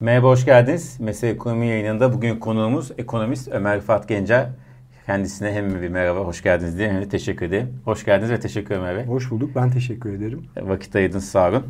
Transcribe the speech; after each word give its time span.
Merhaba, 0.00 0.28
hoş 0.28 0.44
geldiniz. 0.44 1.00
Mesele 1.00 1.30
Ekonomi 1.30 1.66
yayınında 1.66 2.12
bugün 2.12 2.38
konuğumuz 2.38 2.90
ekonomist 2.98 3.48
Ömer 3.48 3.76
Rıfat 3.76 4.08
Gencer. 4.08 4.46
Kendisine 5.06 5.52
hem 5.52 5.82
bir 5.82 5.88
merhaba, 5.88 6.20
hoş 6.20 6.42
geldiniz 6.42 6.78
diye 6.78 6.88
hem 6.88 7.00
de 7.00 7.08
teşekkür 7.08 7.46
ederim. 7.46 7.80
Hoş 7.84 8.04
geldiniz 8.04 8.30
ve 8.30 8.40
teşekkür 8.40 8.74
Ömer 8.74 8.96
Bey. 8.96 9.04
Hoş 9.04 9.30
bulduk, 9.30 9.50
ben 9.54 9.70
teşekkür 9.70 10.12
ederim. 10.12 10.46
Vakit 10.60 10.96
ayırdınız 10.96 11.28
sağ 11.28 11.48
olun. 11.48 11.66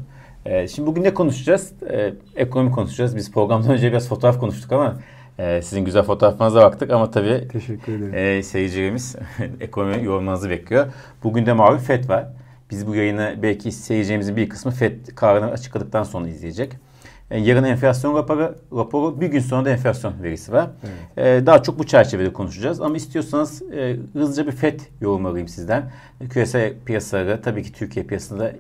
Ee, 0.47 0.69
şimdi 0.69 0.87
bugün 0.87 1.03
ne 1.03 1.15
konuşacağız? 1.15 1.73
Ee, 1.91 2.15
ekonomi 2.37 2.71
konuşacağız. 2.71 3.17
Biz 3.17 3.33
programdan 3.33 3.73
önce 3.73 3.91
biraz 3.91 4.09
fotoğraf 4.09 4.41
konuştuk 4.41 4.73
ama 4.73 4.97
e, 5.39 5.63
sizin 5.63 5.85
güzel 5.85 6.03
fotoğraflarınıza 6.03 6.63
baktık 6.63 6.91
ama 6.91 7.11
tabii 7.11 7.49
teşekkür 7.53 7.93
ederim. 7.93 8.15
E, 8.15 8.43
seyircilerimiz 8.43 9.17
ekonomi 9.61 10.05
yorumlarınızı 10.05 10.51
bekliyor. 10.51 10.87
Bugün 11.23 11.47
de 11.47 11.53
malum 11.53 11.79
FED 11.79 12.09
var. 12.09 12.27
Biz 12.71 12.87
bu 12.87 12.95
yayını 12.95 13.35
belki 13.43 13.73
seyircilerimizin 13.73 14.37
bir 14.37 14.49
kısmı 14.49 14.73
FED 14.73 15.07
kararını 15.15 15.51
açıkladıktan 15.51 16.03
sonra 16.03 16.29
izleyecek. 16.29 16.88
E, 17.31 17.41
yarın 17.41 17.65
enflasyon 17.65 18.15
raporu, 18.15 18.55
raporu 18.73 19.21
bir 19.21 19.27
gün 19.27 19.41
sonra 19.41 19.65
da 19.65 19.71
enflasyon 19.71 20.23
verisi 20.23 20.53
var. 20.53 20.71
Evet. 21.17 21.43
E, 21.43 21.47
daha 21.47 21.63
çok 21.63 21.79
bu 21.79 21.87
çerçevede 21.87 22.33
konuşacağız. 22.33 22.81
Ama 22.81 22.97
istiyorsanız 22.97 23.63
e, 23.63 23.97
hızlıca 24.13 24.47
bir 24.47 24.53
FED 24.53 24.81
yorum 25.01 25.27
alayım 25.27 25.49
sizden. 25.49 25.91
Küresel 26.31 26.75
piyasaları 26.85 27.43
tabii 27.43 27.63
ki 27.63 27.73
Türkiye 27.73 28.05
piyasasında 28.05 28.53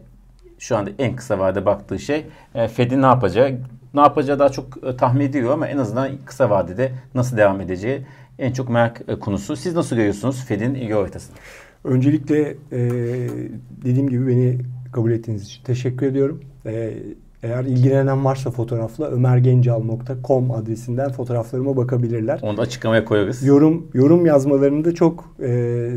şu 0.58 0.77
anda 0.77 0.91
en 0.98 1.16
kısa 1.16 1.38
vadede 1.38 1.66
baktığı 1.66 1.98
şey 1.98 2.27
FED'in 2.74 3.02
ne 3.02 3.06
yapacağı. 3.06 3.58
Ne 3.94 4.00
yapacağı 4.00 4.38
daha 4.38 4.48
çok 4.48 4.98
tahmin 4.98 5.20
ediliyor 5.20 5.52
ama 5.52 5.69
en 5.69 5.78
azından 5.78 6.10
kısa 6.27 6.50
vadede 6.50 6.92
nasıl 7.14 7.36
devam 7.36 7.60
edeceği 7.60 8.06
en 8.38 8.52
çok 8.52 8.69
merak 8.69 9.20
konusu. 9.20 9.56
Siz 9.56 9.74
nasıl 9.74 9.96
görüyorsunuz 9.96 10.44
FED'in 10.44 10.74
yol 10.74 11.00
haritasını? 11.00 11.36
Öncelikle 11.84 12.56
e, 12.72 12.80
dediğim 13.84 14.08
gibi 14.08 14.27
beni 14.27 14.58
kabul 14.92 15.11
ettiğiniz 15.11 15.44
için 15.44 15.64
teşekkür 15.64 16.06
ediyorum. 16.06 16.44
E, 16.66 16.94
eğer 17.42 17.64
ilgilenen 17.64 18.25
varsa 18.25 18.50
fotoğrafla 18.50 19.06
ömergencal.com 19.06 20.50
adresinden 20.50 21.12
fotoğraflarıma 21.12 21.77
bakabilirler. 21.77 22.41
Onu 22.42 22.56
da 22.56 22.62
açıklamaya 22.62 23.05
koyarız. 23.05 23.42
Yorum 23.42 23.86
yorum 23.95 24.27
yazmalarını 24.27 24.84
da 24.84 24.95
çok 24.95 25.34
e, 25.42 25.91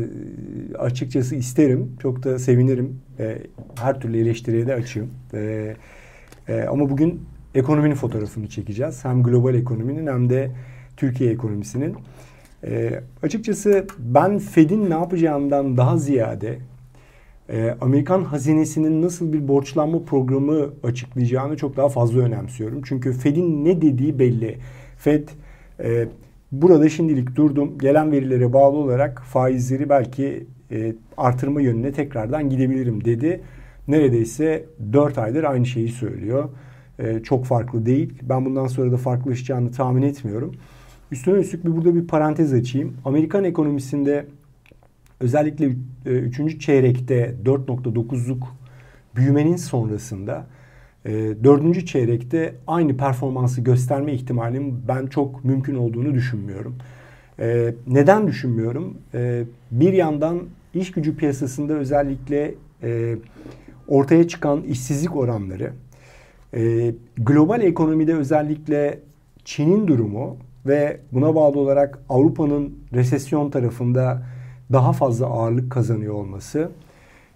açıkçası 0.78 1.36
isterim. 1.36 1.96
Çok 2.02 2.22
da 2.24 2.38
sevinirim. 2.38 3.00
E, 3.18 3.38
her 3.80 4.00
türlü 4.00 4.18
eleştiriye 4.18 4.66
de 4.66 4.74
açığım. 4.74 5.10
E, 5.34 5.74
e, 6.48 6.62
ama 6.62 6.90
bugün 6.90 7.20
ekonominin 7.54 7.94
fotoğrafını 7.94 8.46
çekeceğiz. 8.46 9.04
Hem 9.04 9.22
global 9.22 9.54
ekonominin 9.54 10.06
hem 10.06 10.30
de 10.30 10.50
Türkiye 10.96 11.30
ekonomisinin. 11.30 11.96
E, 12.66 13.00
açıkçası 13.22 13.86
ben 13.98 14.38
Fed'in 14.38 14.90
ne 14.90 14.94
yapacağından 14.94 15.76
daha 15.76 15.96
ziyade 15.98 16.58
e, 17.52 17.76
Amerikan 17.80 18.24
hazinesinin 18.24 19.02
nasıl 19.02 19.32
bir 19.32 19.48
borçlanma 19.48 20.04
programı 20.04 20.70
açıklayacağını 20.82 21.56
çok 21.56 21.76
daha 21.76 21.88
fazla 21.88 22.20
önemsiyorum. 22.20 22.82
Çünkü 22.84 23.12
Fed'in 23.12 23.64
ne 23.64 23.82
dediği 23.82 24.18
belli. 24.18 24.58
Fed 24.98 25.28
e, 25.80 26.08
burada 26.52 26.88
şimdilik 26.88 27.36
durdum. 27.36 27.78
Gelen 27.78 28.12
verilere 28.12 28.52
bağlı 28.52 28.76
olarak 28.76 29.22
faizleri 29.22 29.88
belki 29.88 30.46
e, 30.70 30.94
artırma 31.16 31.60
yönüne 31.60 31.92
tekrardan 31.92 32.50
gidebilirim 32.50 33.04
dedi. 33.04 33.40
Neredeyse 33.88 34.64
4 34.92 35.18
aydır 35.18 35.44
aynı 35.44 35.66
şeyi 35.66 35.88
söylüyor. 35.88 36.48
E, 36.98 37.20
çok 37.22 37.44
farklı 37.44 37.86
değil. 37.86 38.14
Ben 38.22 38.44
bundan 38.44 38.66
sonra 38.66 38.92
da 38.92 38.96
farklılaşacağını 38.96 39.70
tahmin 39.70 40.02
etmiyorum. 40.02 40.54
Üstüne 41.10 41.38
üstlük 41.38 41.64
bir 41.64 41.76
burada 41.76 41.94
bir 41.94 42.06
parantez 42.06 42.52
açayım. 42.52 42.96
Amerikan 43.04 43.44
ekonomisinde 43.44 44.26
özellikle 45.22 45.70
3. 46.06 46.40
E, 46.40 46.58
çeyrekte 46.58 47.34
4.9'luk 47.44 48.42
büyümenin 49.16 49.56
sonrasında 49.56 50.46
e, 51.04 51.10
dördüncü 51.44 51.86
çeyrekte 51.86 52.54
aynı 52.66 52.96
performansı 52.96 53.60
gösterme 53.60 54.12
ihtimalinin 54.12 54.84
ben 54.88 55.06
çok 55.06 55.44
mümkün 55.44 55.74
olduğunu 55.74 56.14
düşünmüyorum. 56.14 56.76
E, 57.40 57.74
neden 57.86 58.26
düşünmüyorum? 58.26 58.98
Bir 59.70 59.92
yandan 59.92 60.40
iş 60.74 60.92
gücü 60.92 61.16
piyasasında 61.16 61.74
özellikle 61.74 62.54
ortaya 63.88 64.28
çıkan 64.28 64.62
işsizlik 64.62 65.16
oranları, 65.16 65.72
global 67.16 67.60
ekonomide 67.62 68.14
özellikle 68.14 68.98
Çin'in 69.44 69.88
durumu 69.88 70.36
ve 70.66 71.00
buna 71.12 71.34
bağlı 71.34 71.58
olarak 71.58 71.98
Avrupa'nın 72.08 72.78
resesyon 72.92 73.50
tarafında 73.50 74.22
daha 74.72 74.92
fazla 74.92 75.26
ağırlık 75.26 75.72
kazanıyor 75.72 76.14
olması, 76.14 76.70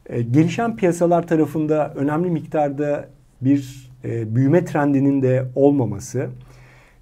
e, 0.06 0.22
gelişen 0.22 0.76
piyasalar 0.76 1.26
tarafında 1.26 1.94
önemli 1.94 2.30
miktarda 2.30 3.08
bir 3.40 3.90
e, 4.04 4.34
büyüme 4.34 4.64
trendinin 4.64 5.22
de 5.22 5.46
olmaması, 5.54 6.28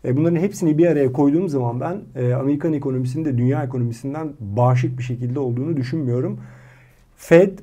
e, 0.04 0.16
bunların 0.16 0.36
hepsini 0.36 0.78
bir 0.78 0.86
araya 0.86 1.12
koyduğum 1.12 1.48
zaman 1.48 1.80
ben 1.80 2.00
e, 2.22 2.34
Amerikan 2.34 2.72
ekonomisinin 2.72 3.24
de 3.24 3.38
dünya 3.38 3.64
ekonomisinden 3.64 4.28
bağışık 4.40 4.98
bir 4.98 5.02
şekilde 5.02 5.38
olduğunu 5.38 5.76
düşünmüyorum. 5.76 6.40
Fed 7.16 7.58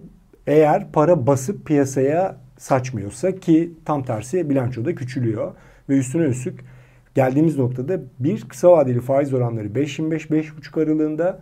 eğer 0.48 0.92
para 0.92 1.28
basıp 1.28 1.66
piyasaya 1.66 2.38
saçmıyorsa 2.58 3.36
ki 3.36 3.72
tam 3.86 4.04
tersi 4.04 4.50
bilançoda 4.50 4.96
küçülüyor 4.96 5.52
ve 5.90 5.98
üstüne 5.98 6.24
üstlük 6.24 6.60
geldiğimiz 7.16 7.58
noktada 7.58 8.02
bir 8.20 8.42
kısa 8.42 8.72
vadeli 8.72 9.02
faiz 9.02 9.34
oranları 9.34 9.68
5.25-5.5 9.68 10.84
aralığında 10.84 11.40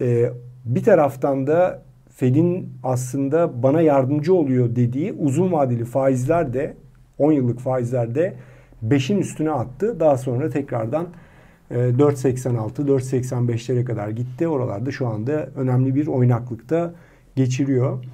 e, 0.00 0.30
bir 0.64 0.82
taraftan 0.82 1.46
da 1.46 1.82
Fed'in 2.16 2.72
aslında 2.82 3.62
bana 3.62 3.80
yardımcı 3.80 4.34
oluyor 4.34 4.76
dediği 4.76 5.12
uzun 5.12 5.52
vadeli 5.52 5.84
faizler 5.84 6.52
de 6.52 6.76
10 7.18 7.32
yıllık 7.32 7.60
faizler 7.60 8.14
de 8.14 8.34
5'in 8.88 9.18
üstüne 9.18 9.50
attı. 9.50 10.00
Daha 10.00 10.18
sonra 10.18 10.50
tekrardan 10.50 11.06
4.86, 11.70 12.86
4.85'lere 12.86 13.84
kadar 13.84 14.08
gitti. 14.08 14.48
Oralarda 14.48 14.90
şu 14.90 15.06
anda 15.06 15.48
önemli 15.56 15.94
bir 15.94 16.06
oynaklıkta 16.06 16.94
geçiriyor. 17.36 18.04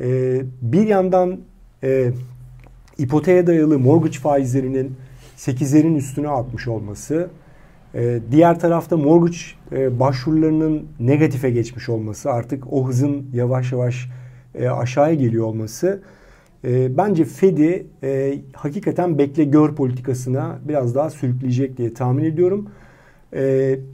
E, 0.00 0.40
bir 0.62 0.86
yandan 0.86 1.40
e, 1.82 2.10
ipoteğe 2.98 3.46
dayalı 3.46 3.78
mortgage 3.78 4.18
faizlerinin 4.18 4.96
8'lerin 5.36 5.96
üstüne 5.96 6.28
atmış 6.28 6.68
olması 6.68 7.28
ee, 7.94 8.20
diğer 8.30 8.60
tarafta 8.60 8.96
mortgage 8.96 9.36
e, 9.72 10.00
başvurularının 10.00 10.86
negatife 11.00 11.50
geçmiş 11.50 11.88
olması, 11.88 12.30
artık 12.30 12.72
o 12.72 12.88
hızın 12.88 13.26
yavaş 13.32 13.72
yavaş 13.72 14.08
e, 14.54 14.68
aşağıya 14.68 15.14
geliyor 15.14 15.44
olması 15.44 16.02
e, 16.64 16.96
bence 16.96 17.24
Fed'i 17.24 17.86
e, 18.02 18.38
hakikaten 18.52 19.18
bekle 19.18 19.44
gör 19.44 19.74
politikasına 19.74 20.58
biraz 20.68 20.94
daha 20.94 21.10
sürükleyecek 21.10 21.76
diye 21.76 21.94
tahmin 21.94 22.24
ediyorum. 22.24 22.68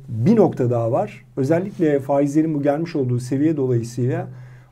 Bir 0.09 0.37
nokta 0.37 0.71
daha 0.71 0.93
var. 0.93 1.25
Özellikle 1.37 2.01
faizlerin 2.01 2.55
bu 2.55 2.63
gelmiş 2.63 2.97
olduğu 2.97 3.21
seviye 3.21 3.57
dolayısıyla 3.57 4.29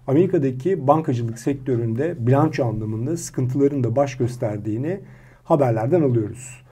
Amerika'daki 0.07 0.87
bankacılık 0.87 1.39
sektöründe 1.39 2.27
bilanço 2.27 2.65
anlamında 2.65 3.17
sıkıntıların 3.17 3.85
da 3.85 3.97
baş 3.97 4.17
gösterdiğini 4.17 5.01
haberlerden 5.45 6.03
alıyoruz. 6.03 6.63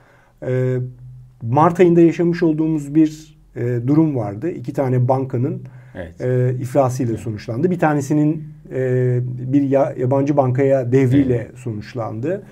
Mart 1.43 1.81
ayında 1.81 2.01
yaşamış 2.01 2.43
olduğumuz 2.43 2.95
bir 2.95 3.39
e, 3.57 3.81
durum 3.87 4.17
vardı. 4.17 4.51
İki 4.51 4.73
tane 4.73 5.09
bankanın 5.09 5.63
evet. 5.95 6.21
e, 6.21 6.55
iflasıyla 6.61 7.17
sonuçlandı. 7.17 7.71
Bir 7.71 7.79
tanesinin 7.79 8.45
e, 8.73 9.19
bir 9.53 9.63
ya, 9.63 9.95
yabancı 9.99 10.37
bankaya 10.37 10.93
devriyle 10.93 11.37
evet. 11.37 11.59
sonuçlandı. 11.59 12.43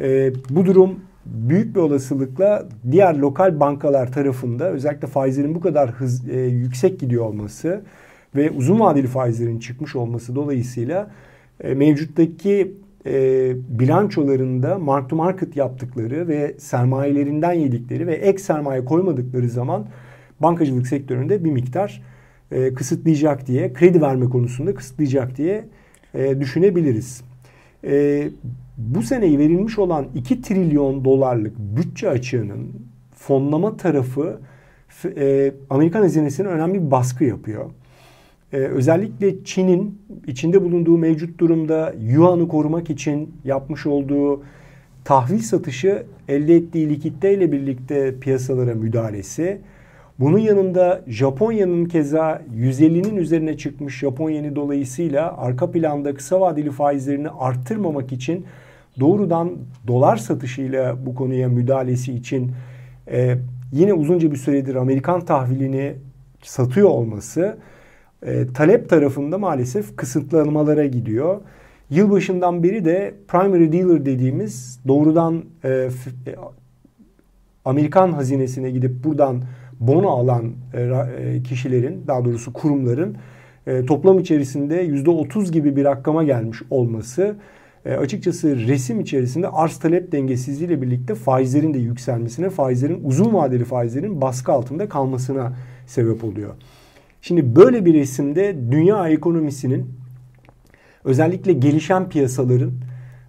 E, 0.00 0.32
bu 0.50 0.66
durum 0.66 1.00
büyük 1.26 1.76
bir 1.76 1.80
olasılıkla 1.80 2.68
diğer 2.90 3.14
lokal 3.14 3.60
bankalar 3.60 4.12
tarafında 4.12 4.70
özellikle 4.70 5.08
faizlerin 5.08 5.54
bu 5.54 5.60
kadar 5.60 5.90
hız, 5.90 6.28
e, 6.28 6.40
yüksek 6.40 7.00
gidiyor 7.00 7.24
olması 7.24 7.82
ve 8.36 8.50
uzun 8.50 8.80
vadeli 8.80 9.06
faizlerin 9.06 9.58
çıkmış 9.58 9.96
olması 9.96 10.34
dolayısıyla 10.34 11.10
e, 11.60 11.74
mevcuttaki 11.74 12.74
e, 13.06 13.52
bilançolarında 13.68 14.78
mark 14.78 15.10
to 15.10 15.16
market 15.16 15.56
yaptıkları 15.56 16.28
ve 16.28 16.54
sermayelerinden 16.58 17.52
yedikleri 17.52 18.06
ve 18.06 18.14
ek 18.14 18.38
sermaye 18.38 18.84
koymadıkları 18.84 19.48
zaman 19.48 19.86
bankacılık 20.40 20.86
sektöründe 20.86 21.44
bir 21.44 21.50
miktar 21.50 22.02
e, 22.50 22.74
kısıtlayacak 22.74 23.46
diye, 23.46 23.72
kredi 23.72 24.00
verme 24.02 24.26
konusunda 24.26 24.74
kısıtlayacak 24.74 25.36
diye 25.36 25.64
e, 26.14 26.40
düşünebiliriz. 26.40 27.22
E, 27.84 28.28
bu 28.76 29.02
seneyi 29.02 29.38
verilmiş 29.38 29.78
olan 29.78 30.06
2 30.14 30.42
trilyon 30.42 31.04
dolarlık 31.04 31.58
bütçe 31.58 32.10
açığının 32.10 32.72
fonlama 33.14 33.76
tarafı 33.76 34.40
e, 35.04 35.52
Amerikan 35.70 36.02
hazinesine 36.02 36.46
önemli 36.46 36.86
bir 36.86 36.90
baskı 36.90 37.24
yapıyor. 37.24 37.70
Ee, 38.52 38.56
özellikle 38.56 39.44
Çin'in 39.44 39.98
içinde 40.26 40.62
bulunduğu 40.62 40.98
mevcut 40.98 41.40
durumda 41.40 41.94
Yuan'ı 42.00 42.48
korumak 42.48 42.90
için 42.90 43.34
yapmış 43.44 43.86
olduğu 43.86 44.42
tahvil 45.04 45.38
satışı 45.38 46.06
elde 46.28 46.56
ettiği 46.56 46.88
likiditeyle 46.88 47.52
birlikte 47.52 48.14
piyasalara 48.20 48.74
müdahalesi. 48.74 49.60
Bunun 50.20 50.38
yanında 50.38 51.04
Japonya'nın 51.06 51.84
keza 51.84 52.42
150'nin 52.56 53.16
üzerine 53.16 53.56
çıkmış 53.56 53.98
Japonya'nın 53.98 54.56
dolayısıyla 54.56 55.36
arka 55.38 55.70
planda 55.70 56.14
kısa 56.14 56.40
vadeli 56.40 56.70
faizlerini 56.70 57.30
arttırmamak 57.30 58.12
için 58.12 58.46
doğrudan 59.00 59.52
dolar 59.86 60.16
satışıyla 60.16 61.06
bu 61.06 61.14
konuya 61.14 61.48
müdahalesi 61.48 62.14
için 62.14 62.52
e, 63.10 63.38
yine 63.72 63.92
uzunca 63.92 64.30
bir 64.30 64.36
süredir 64.36 64.74
Amerikan 64.74 65.24
tahvilini 65.24 65.94
satıyor 66.42 66.88
olması 66.88 67.58
e, 68.22 68.46
talep 68.54 68.88
tarafında 68.88 69.38
maalesef 69.38 69.96
kısıtlanmalara 69.96 70.86
gidiyor. 70.86 71.40
Yılbaşından 71.90 72.62
beri 72.62 72.84
de 72.84 73.14
primary 73.28 73.72
dealer 73.72 74.06
dediğimiz 74.06 74.80
doğrudan 74.88 75.44
e, 75.64 75.68
e, 75.68 75.88
Amerikan 77.64 78.12
hazinesine 78.12 78.70
gidip 78.70 79.04
buradan 79.04 79.42
bono 79.80 80.08
alan 80.08 80.52
e, 80.74 80.80
e, 80.80 81.42
kişilerin 81.42 82.04
daha 82.06 82.24
doğrusu 82.24 82.52
kurumların 82.52 83.16
e, 83.66 83.86
toplam 83.86 84.18
içerisinde 84.18 84.74
yüzde 84.74 85.10
otuz 85.10 85.52
gibi 85.52 85.76
bir 85.76 85.84
rakama 85.84 86.24
gelmiş 86.24 86.58
olması 86.70 87.36
e, 87.84 87.94
açıkçası 87.94 88.56
resim 88.56 89.00
içerisinde 89.00 89.48
arz 89.48 89.78
talep 89.78 90.12
dengesizliğiyle 90.12 90.82
birlikte 90.82 91.14
faizlerin 91.14 91.74
de 91.74 91.78
yükselmesine, 91.78 92.50
faizlerin 92.50 93.00
uzun 93.04 93.34
vadeli 93.34 93.64
faizlerin 93.64 94.20
baskı 94.20 94.52
altında 94.52 94.88
kalmasına 94.88 95.52
sebep 95.86 96.24
oluyor. 96.24 96.54
Şimdi 97.22 97.56
böyle 97.56 97.84
bir 97.84 97.94
resimde 97.94 98.56
dünya 98.70 99.08
ekonomisinin 99.08 99.90
özellikle 101.04 101.52
gelişen 101.52 102.08
piyasaların 102.08 102.72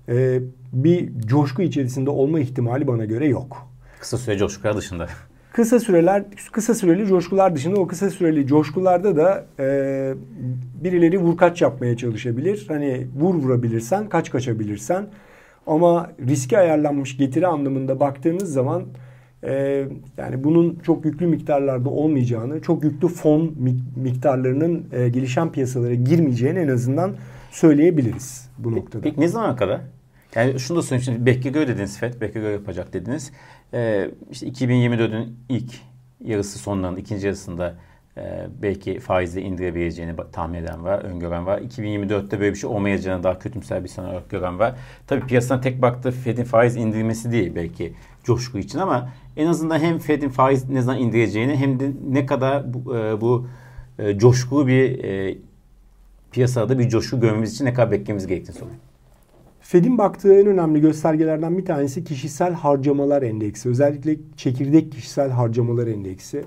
e, 0.09 0.39
bir 0.73 1.19
coşku 1.19 1.61
içerisinde 1.61 2.09
olma 2.09 2.39
ihtimali 2.39 2.87
bana 2.87 3.05
göre 3.05 3.27
yok. 3.27 3.67
Kısa 3.99 4.17
süre 4.17 4.37
coşkular 4.37 4.77
dışında. 4.77 5.07
Kısa 5.53 5.79
süreler, 5.79 6.23
kısa 6.51 6.73
süreli 6.73 7.07
coşkular 7.07 7.55
dışında 7.55 7.79
o 7.79 7.87
kısa 7.87 8.09
süreli 8.09 8.47
coşkularda 8.47 9.15
da 9.15 9.45
e, 9.59 10.13
birileri 10.83 11.17
vurkaç 11.17 11.61
yapmaya 11.61 11.97
çalışabilir. 11.97 12.65
Hani 12.67 13.07
vur 13.15 13.35
vurabilirsen, 13.35 14.09
kaç 14.09 14.31
kaçabilirsen. 14.31 15.07
Ama 15.67 16.11
riski 16.27 16.57
ayarlanmış 16.57 17.17
getiri 17.17 17.47
anlamında 17.47 17.99
baktığınız 17.99 18.53
zaman 18.53 18.83
e, 19.43 19.85
yani 20.17 20.43
bunun 20.43 20.79
çok 20.79 21.05
yüklü 21.05 21.27
miktarlarda 21.27 21.89
olmayacağını, 21.89 22.61
çok 22.61 22.83
yüklü 22.83 23.07
fon 23.07 23.55
miktarlarının 23.95 24.85
e, 24.91 25.09
gelişen 25.09 25.51
piyasalara 25.51 25.93
girmeyeceğini 25.93 26.59
en 26.59 26.67
azından 26.67 27.15
söyleyebiliriz 27.51 28.49
bu 28.57 28.71
noktada. 28.71 29.03
Peki 29.03 29.21
ne 29.21 29.27
zaman 29.27 29.55
kadar? 29.55 29.81
Yani 30.35 30.59
şunu 30.59 30.77
da 30.77 30.81
söyleyeyim 30.81 31.03
şimdi 31.03 31.25
Bekkegöy 31.25 31.67
dediniz 31.67 31.97
FED, 31.97 32.21
Bekkegöy 32.21 32.53
yapacak 32.53 32.93
dediniz. 32.93 33.31
Ee, 33.73 34.11
işte 34.31 34.47
2024'ün 34.47 35.35
ilk 35.49 35.71
yarısı 36.25 36.59
sonlarında, 36.59 36.99
ikinci 36.99 37.25
yarısında 37.25 37.75
belki 38.61 38.99
faizle 38.99 39.41
indirebileceğini 39.41 40.13
tahmin 40.31 40.53
eden 40.53 40.83
var, 40.83 40.99
öngören 40.99 41.45
var. 41.45 41.61
2024'te 41.61 42.39
böyle 42.39 42.53
bir 42.53 42.57
şey 42.57 42.69
olmayacağını 42.69 43.23
daha 43.23 43.39
kötümser 43.39 43.83
bir 43.83 43.89
senaryo 43.89 44.19
gören 44.29 44.59
var. 44.59 44.75
Tabii 45.07 45.27
piyasadan 45.27 45.61
tek 45.61 45.81
baktığı 45.81 46.11
Fed'in 46.11 46.43
faiz 46.43 46.75
indirmesi 46.75 47.31
değil 47.31 47.55
belki 47.55 47.93
coşku 48.23 48.57
için 48.59 48.79
ama 48.79 49.09
en 49.37 49.47
azından 49.47 49.79
hem 49.79 49.99
Fed'in 49.99 50.29
faiz 50.29 50.69
ne 50.69 50.81
zaman 50.81 51.01
indireceğini 51.01 51.55
hem 51.55 51.79
de 51.79 51.91
ne 52.09 52.25
kadar 52.25 52.73
bu, 52.73 52.97
e, 52.97 53.21
bu 53.21 53.47
e, 53.99 54.17
coşkulu 54.17 54.67
bir 54.67 55.03
e, 55.03 55.37
piyasada 56.31 56.79
bir 56.79 56.89
coşku 56.89 57.19
görmemiz 57.19 57.53
için 57.53 57.65
ne 57.65 57.73
kadar 57.73 57.91
beklememiz 57.91 58.27
gerektiğini 58.27 58.57
soruyor. 58.57 58.77
Fed'in 59.61 59.97
baktığı 59.97 60.33
en 60.33 60.47
önemli 60.47 60.81
göstergelerden 60.81 61.57
bir 61.57 61.65
tanesi 61.65 62.03
kişisel 62.03 62.53
harcamalar 62.53 63.21
endeksi. 63.21 63.69
Özellikle 63.69 64.15
çekirdek 64.37 64.91
kişisel 64.91 65.29
harcamalar 65.29 65.87
endeksi. 65.87 66.43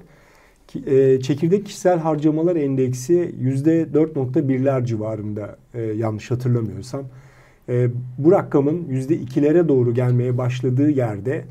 E, 0.86 1.20
çekirdek 1.20 1.66
kişisel 1.66 1.98
harcamalar 1.98 2.56
endeksi 2.56 3.34
%4.1'ler 3.42 4.86
civarında 4.86 5.56
e, 5.74 5.82
yanlış 5.82 6.30
hatırlamıyorsam. 6.30 7.02
E, 7.68 7.88
bu 8.18 8.32
rakamın 8.32 8.84
%2'lere 8.90 9.68
doğru 9.68 9.94
gelmeye 9.94 10.38
başladığı 10.38 10.90
yerde 10.90 11.44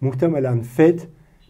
muhtemelen 0.00 0.60
Fed 0.62 0.98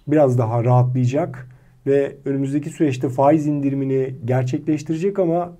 biraz 0.08 0.38
daha 0.38 0.64
rahatlayacak 0.64 1.48
ve 1.86 2.16
önümüzdeki 2.24 2.70
süreçte 2.70 3.08
faiz 3.08 3.46
indirimini 3.46 4.14
gerçekleştirecek 4.24 5.18
ama 5.18 5.52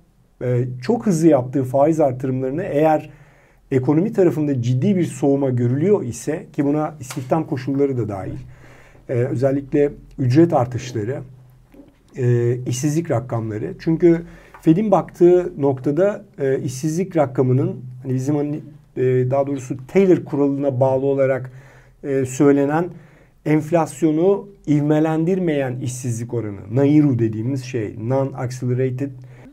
çok 0.81 1.05
hızlı 1.05 1.27
yaptığı 1.27 1.63
faiz 1.63 1.99
artırımlarını 1.99 2.63
eğer 2.63 3.09
ekonomi 3.71 4.13
tarafında 4.13 4.61
ciddi 4.61 4.95
bir 4.95 5.05
soğuma 5.05 5.49
görülüyor 5.49 6.03
ise 6.03 6.45
ki 6.53 6.65
buna 6.65 6.95
istihdam 6.99 7.47
koşulları 7.47 7.97
da 7.97 8.09
dahil. 8.09 8.37
Özellikle 9.07 9.91
ücret 10.19 10.53
artışları, 10.53 11.19
e, 12.17 12.57
işsizlik 12.65 13.11
rakamları. 13.11 13.73
Çünkü 13.79 14.21
Fed'in 14.61 14.91
baktığı 14.91 15.53
noktada 15.57 16.25
e, 16.39 16.59
işsizlik 16.59 17.17
rakamının 17.17 17.75
hani 18.03 18.13
bizim 18.13 18.35
hani, 18.35 18.59
e, 18.97 19.03
daha 19.31 19.47
doğrusu 19.47 19.77
Taylor 19.87 20.25
kuralına 20.25 20.79
bağlı 20.79 21.05
olarak 21.05 21.51
e, 22.03 22.25
söylenen 22.25 22.85
enflasyonu 23.45 24.47
ivmelendirmeyen 24.67 25.79
işsizlik 25.79 26.33
oranı, 26.33 26.59
NAIRU 26.71 27.19
dediğimiz 27.19 27.63
şey, 27.63 27.95
Non-Accelerated 28.07 29.09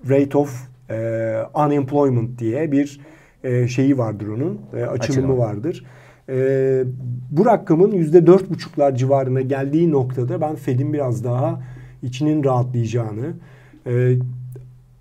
Rate 0.08 0.38
of 0.38 0.68
e, 0.90 0.96
Unemployment 1.54 2.38
diye 2.38 2.72
bir 2.72 3.00
e, 3.44 3.68
şeyi 3.68 3.98
vardır 3.98 4.28
onun. 4.28 4.60
E, 4.76 4.84
açılımı 4.84 5.32
Açılım. 5.32 5.38
vardır. 5.38 5.84
E, 6.28 6.36
bu 7.30 7.46
rakamın 7.46 7.92
yüzde 7.92 8.26
dört 8.26 8.50
buçuklar 8.50 8.94
civarına 8.94 9.40
geldiği 9.40 9.90
noktada 9.90 10.40
ben 10.40 10.54
Fed'in 10.54 10.92
biraz 10.92 11.24
daha 11.24 11.60
içinin 12.04 12.44
rahatlayacağını 12.44 13.32
e, 13.86 14.14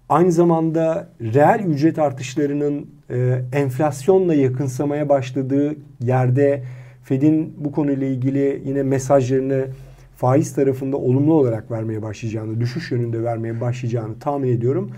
aynı 0.10 0.32
zamanda 0.32 1.10
reel 1.22 1.64
ücret 1.66 2.00
artışlarının 2.00 2.88
e, 3.10 3.42
enflasyonla 3.54 4.34
yakınsamaya 4.34 5.10
başladığı 5.10 5.76
yerde 6.00 6.64
Fed'in 7.04 7.54
bu 7.58 7.72
konuyla 7.72 8.08
ilgili 8.08 8.62
yine 8.66 8.84
mesajlarını 8.84 9.68
faiz 10.16 10.56
tarafında 10.56 10.98
olumlu 10.98 11.34
olarak 11.34 11.72
vermeye 11.72 12.02
başlayacağını, 12.02 12.60
düşüş 12.60 12.92
yönünde 12.92 13.24
vermeye 13.24 13.62
başlayacağını 13.62 14.20
tahmin 14.20 14.58
ediyorum. 14.58 14.92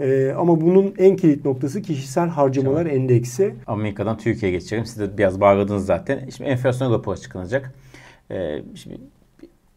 E, 0.00 0.30
ama 0.30 0.60
bunun 0.60 0.94
en 0.98 1.16
kilit 1.16 1.44
noktası 1.44 1.82
kişisel 1.82 2.28
harcamalar 2.28 2.84
tamam. 2.84 3.00
endeksi. 3.00 3.54
Amerika'dan 3.66 4.18
Türkiye'ye 4.18 4.58
geçelim. 4.58 4.86
Siz 4.86 5.00
de 5.00 5.18
biraz 5.18 5.40
bağladınız 5.40 5.86
zaten. 5.86 6.28
Şimdi 6.36 6.50
enflasyon 6.50 6.92
raporu 6.92 7.14
açıklanacak. 7.14 7.74
E, 8.30 8.62
şimdi 8.74 8.98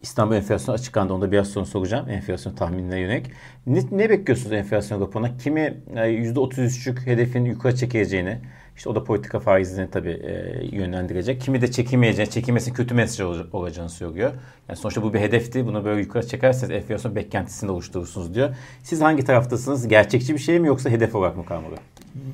İstanbul 0.02 0.36
enflasyonu 0.36 0.76
açıklandı. 0.76 1.14
Onu 1.14 1.22
da 1.22 1.32
biraz 1.32 1.48
sonra 1.48 1.66
soracağım. 1.66 2.10
Enflasyon 2.10 2.56
tahminine 2.56 3.00
yönelik. 3.00 3.32
Ne, 3.68 3.82
ne 3.92 4.10
bekliyorsunuz 4.10 4.52
enflasyon 4.52 5.02
raporuna? 5.02 5.38
Kimi 5.38 5.78
%33'lük 5.96 7.06
hedefin 7.06 7.46
yukarı 7.46 7.76
çekeceğini, 7.76 8.40
işte 8.78 8.90
o 8.90 8.96
da 8.96 9.04
politika 9.04 9.40
faizini 9.40 9.90
tabii 9.90 10.10
e, 10.10 10.66
yönlendirecek. 10.76 11.42
Kimi 11.42 11.62
de 11.62 11.72
çekemeyeceğini, 11.72 12.32
çekilmesi 12.32 12.74
kötü 12.74 12.94
mesaj 12.94 13.28
olacağını 13.52 13.90
söylüyor. 13.90 14.32
Yani 14.70 14.78
sonuçta 14.78 15.04
bu 15.04 15.14
bir 15.14 15.20
hedefti. 15.20 15.66
Bunu 15.66 15.86
böyle 15.86 16.02
yukarı 16.02 16.28
çekerseniz 16.28 16.72
enflasyon 16.72 17.16
beklentisini 17.16 17.72
oluşturursunuz 17.72 18.34
diyor. 18.34 18.56
Siz 18.84 19.02
hangi 19.02 19.24
taraftasınız? 19.24 19.88
Gerçekçi 19.88 20.34
bir 20.34 20.40
şey 20.40 20.60
mi 20.60 20.68
yoksa 20.68 20.90
hedef 20.90 21.16
olarak 21.16 21.38
mı 21.38 21.46
kalmalı? 21.46 21.76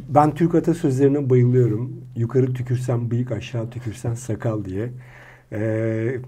Ben 0.10 0.36
Türk 0.36 0.55
atasözlerine 0.55 1.29
bayılıyorum. 1.29 2.01
Yukarı 2.15 2.53
tükürsen 2.53 3.12
bıyık, 3.12 3.31
aşağı 3.31 3.69
tükürsen 3.69 4.13
sakal 4.13 4.65
diye. 4.65 4.89
Ee, 5.51 6.19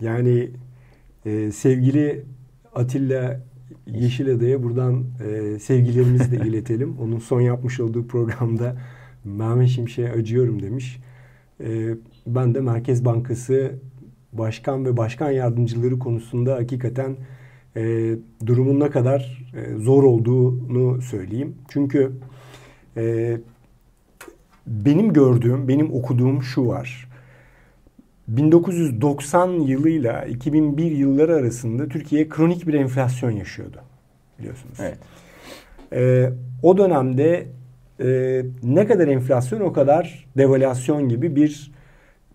yani 0.00 0.50
e, 1.26 1.52
sevgili 1.52 2.24
Atilla 2.74 3.40
Yeşilada'ya 3.86 4.62
buradan 4.62 5.04
e, 5.24 5.58
sevgilerimizi 5.58 6.32
de 6.32 6.36
iletelim. 6.48 6.98
Onun 6.98 7.18
son 7.18 7.40
yapmış 7.40 7.80
olduğu 7.80 8.06
programda 8.06 8.76
Mehmet 9.24 9.68
Şimşek'e 9.68 10.12
acıyorum 10.12 10.62
demiş. 10.62 11.00
E, 11.60 11.94
ben 12.26 12.54
de 12.54 12.60
Merkez 12.60 13.04
Bankası 13.04 13.72
başkan 14.32 14.84
ve 14.84 14.96
başkan 14.96 15.30
yardımcıları 15.30 15.98
konusunda 15.98 16.54
hakikaten 16.54 17.16
e, 17.76 18.14
durumun 18.46 18.80
ne 18.80 18.90
kadar 18.90 19.46
e, 19.54 19.76
zor 19.76 20.02
olduğunu 20.02 21.02
söyleyeyim. 21.02 21.54
Çünkü 21.68 22.12
e, 22.96 23.36
benim 24.66 25.12
gördüğüm, 25.12 25.68
benim 25.68 25.92
okuduğum 25.92 26.42
şu 26.42 26.66
var. 26.66 27.07
1990 28.28 29.48
yılıyla 29.48 30.24
2001 30.24 30.90
yılları 30.90 31.34
arasında 31.34 31.88
Türkiye 31.88 32.28
kronik 32.28 32.66
bir 32.66 32.74
enflasyon 32.74 33.30
yaşıyordu 33.30 33.80
biliyorsunuz. 34.38 34.78
Evet. 34.80 34.98
Ee, 35.92 36.32
o 36.62 36.78
dönemde 36.78 37.46
e, 38.00 38.42
ne 38.62 38.86
kadar 38.86 39.08
enflasyon 39.08 39.60
o 39.60 39.72
kadar 39.72 40.26
devalüasyon 40.36 41.08
gibi 41.08 41.36
bir 41.36 41.72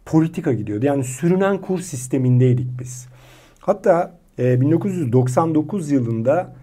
politika 0.06 0.54
gidiyordu. 0.54 0.86
Yani 0.86 1.04
sürünen 1.04 1.62
kur 1.62 1.80
sistemindeydik 1.80 2.80
biz. 2.80 3.08
Hatta 3.60 4.20
e, 4.40 4.62
1999 4.62 5.92
yılında 5.92 6.56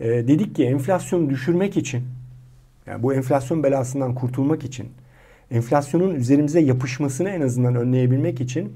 e, 0.00 0.08
dedik 0.08 0.56
ki 0.56 0.64
enflasyonu 0.64 1.30
düşürmek 1.30 1.76
için 1.76 2.02
yani 2.86 3.02
bu 3.02 3.14
enflasyon 3.14 3.62
belasından 3.62 4.14
kurtulmak 4.14 4.64
için 4.64 4.88
enflasyonun 5.50 6.14
üzerimize 6.14 6.60
yapışmasını 6.60 7.28
en 7.28 7.40
azından 7.40 7.76
önleyebilmek 7.76 8.40
için 8.40 8.72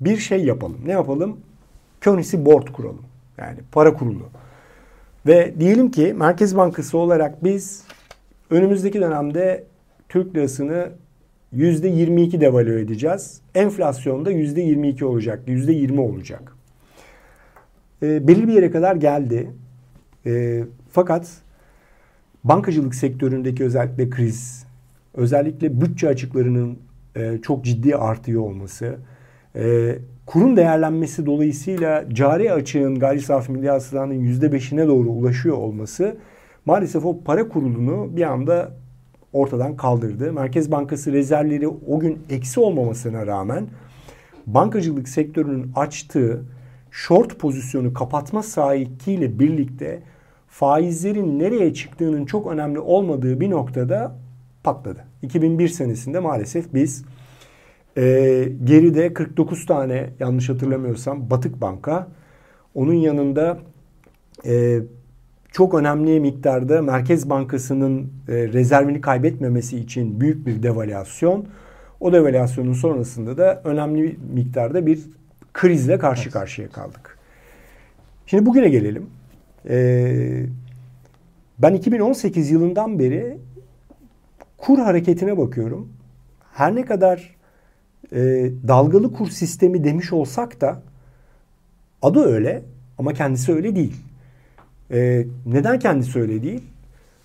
bir 0.00 0.16
şey 0.16 0.44
yapalım. 0.44 0.78
Ne 0.86 0.92
yapalım? 0.92 1.36
Currency 2.00 2.36
Board 2.36 2.68
kuralım. 2.68 3.02
Yani 3.38 3.58
para 3.72 3.94
kurulu. 3.94 4.28
Ve 5.26 5.54
diyelim 5.60 5.90
ki 5.90 6.14
Merkez 6.16 6.56
Bankası 6.56 6.98
olarak 6.98 7.44
biz 7.44 7.84
önümüzdeki 8.50 9.00
dönemde 9.00 9.64
Türk 10.08 10.36
lirasını 10.36 10.90
%22 11.56 12.40
devalü 12.40 12.80
edeceğiz. 12.80 13.40
Enflasyon 13.54 14.24
da 14.24 14.32
%22 14.32 15.04
olacak, 15.04 15.42
%20 15.46 16.00
olacak. 16.00 16.52
E, 18.02 18.28
belli 18.28 18.48
bir 18.48 18.52
yere 18.52 18.70
kadar 18.70 18.96
geldi. 18.96 19.50
E, 20.26 20.64
fakat 20.92 21.30
bankacılık 22.44 22.94
sektöründeki 22.94 23.64
özellikle 23.64 24.10
kriz, 24.10 24.64
özellikle 25.14 25.80
bütçe 25.80 26.08
açıklarının 26.08 26.78
e, 27.16 27.38
çok 27.42 27.64
ciddi 27.64 27.96
artıyor 27.96 28.42
olması, 28.42 28.96
e, 29.56 29.94
kurun 30.26 30.56
değerlenmesi 30.56 31.26
dolayısıyla 31.26 32.04
cari 32.12 32.52
açığın 32.52 32.98
gayri 32.98 33.20
safi 33.20 33.52
milli 33.52 33.70
hasılanın 33.70 34.14
%5'ine 34.14 34.86
doğru 34.88 35.10
ulaşıyor 35.10 35.56
olması 35.56 36.16
maalesef 36.66 37.04
o 37.04 37.20
para 37.24 37.48
kurulunu 37.48 38.16
bir 38.16 38.22
anda 38.22 38.72
ortadan 39.32 39.76
kaldırdı. 39.76 40.32
Merkez 40.32 40.70
Bankası 40.70 41.12
rezervleri 41.12 41.68
o 41.68 41.98
gün 42.00 42.18
eksi 42.30 42.60
olmamasına 42.60 43.26
rağmen 43.26 43.66
bankacılık 44.46 45.08
sektörünün 45.08 45.72
açtığı 45.76 46.42
short 46.90 47.38
pozisyonu 47.38 47.94
kapatma 47.94 48.42
sahikiyle 48.42 49.38
birlikte 49.38 50.02
faizlerin 50.48 51.38
nereye 51.38 51.74
çıktığının 51.74 52.26
çok 52.26 52.46
önemli 52.46 52.78
olmadığı 52.78 53.40
bir 53.40 53.50
noktada 53.50 54.14
patladı. 54.68 55.04
2001 55.22 55.68
senesinde 55.68 56.18
maalesef 56.18 56.74
biz 56.74 57.04
e, 57.96 58.02
geride 58.64 59.14
49 59.14 59.66
tane 59.66 60.10
yanlış 60.20 60.48
hatırlamıyorsam 60.48 61.30
batık 61.30 61.60
banka 61.60 62.08
onun 62.74 62.94
yanında 62.94 63.58
e, 64.46 64.78
çok 65.52 65.74
önemli 65.74 66.20
miktarda 66.20 66.82
Merkez 66.82 67.30
Bankası'nın 67.30 68.12
e, 68.28 68.32
rezervini 68.32 69.00
kaybetmemesi 69.00 69.78
için 69.78 70.20
büyük 70.20 70.46
bir 70.46 70.62
devalüasyon. 70.62 71.46
O 72.00 72.12
devalüasyonun 72.12 72.72
sonrasında 72.72 73.38
da 73.38 73.62
önemli 73.64 74.18
miktarda 74.34 74.86
bir 74.86 75.00
krizle 75.52 75.98
karşı 75.98 76.30
karşıya 76.30 76.68
kaldık. 76.68 77.18
Şimdi 78.26 78.46
bugüne 78.46 78.68
gelelim. 78.68 79.06
Ee, 79.68 80.46
ben 81.58 81.74
2018 81.74 82.50
yılından 82.50 82.98
beri 82.98 83.38
kur 84.58 84.78
hareketine 84.78 85.38
bakıyorum. 85.38 85.88
Her 86.52 86.74
ne 86.74 86.84
kadar 86.84 87.36
e, 88.12 88.18
dalgalı 88.68 89.12
kur 89.12 89.28
sistemi 89.28 89.84
demiş 89.84 90.12
olsak 90.12 90.60
da 90.60 90.82
adı 92.02 92.24
öyle 92.24 92.62
ama 92.98 93.12
kendisi 93.12 93.52
öyle 93.52 93.76
değil. 93.76 93.96
E, 94.90 95.26
neden 95.46 95.78
kendisi 95.78 96.20
öyle 96.20 96.42
değil? 96.42 96.62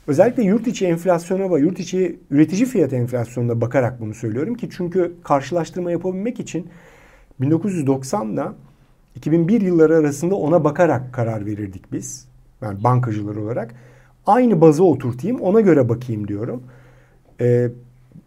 Özellikle 0.08 0.44
yurt 0.44 0.68
içi 0.68 0.86
enflasyona 0.86 1.56
ve 1.56 1.60
yurt 1.60 1.80
içi 1.80 2.20
üretici 2.32 2.66
fiyat 2.66 2.94
enflasyonuna 2.94 3.62
bakarak 3.62 4.02
bunu 4.02 4.14
söylüyorum 4.14 4.56
ki 4.56 4.70
çünkü 4.72 5.14
karşılaştırma 5.24 5.92
yapabilmek 5.92 6.40
için 6.40 6.70
1990 7.42 8.28
ile 8.28 8.44
2001 9.16 9.62
yılları 9.62 9.98
arasında 9.98 10.36
ona 10.36 10.64
bakarak 10.64 11.14
karar 11.14 11.46
verirdik 11.46 11.92
biz. 11.92 12.28
Yani 12.62 12.84
bankacılar 12.84 13.36
olarak. 13.36 13.76
Aynı 14.28 14.62
bazı 14.62 14.84
oturtayım 14.84 15.42
ona 15.42 15.62
göre 15.62 15.90
bakayım 15.90 16.28
diyorum. 16.28 16.64
Ee, 17.44 17.70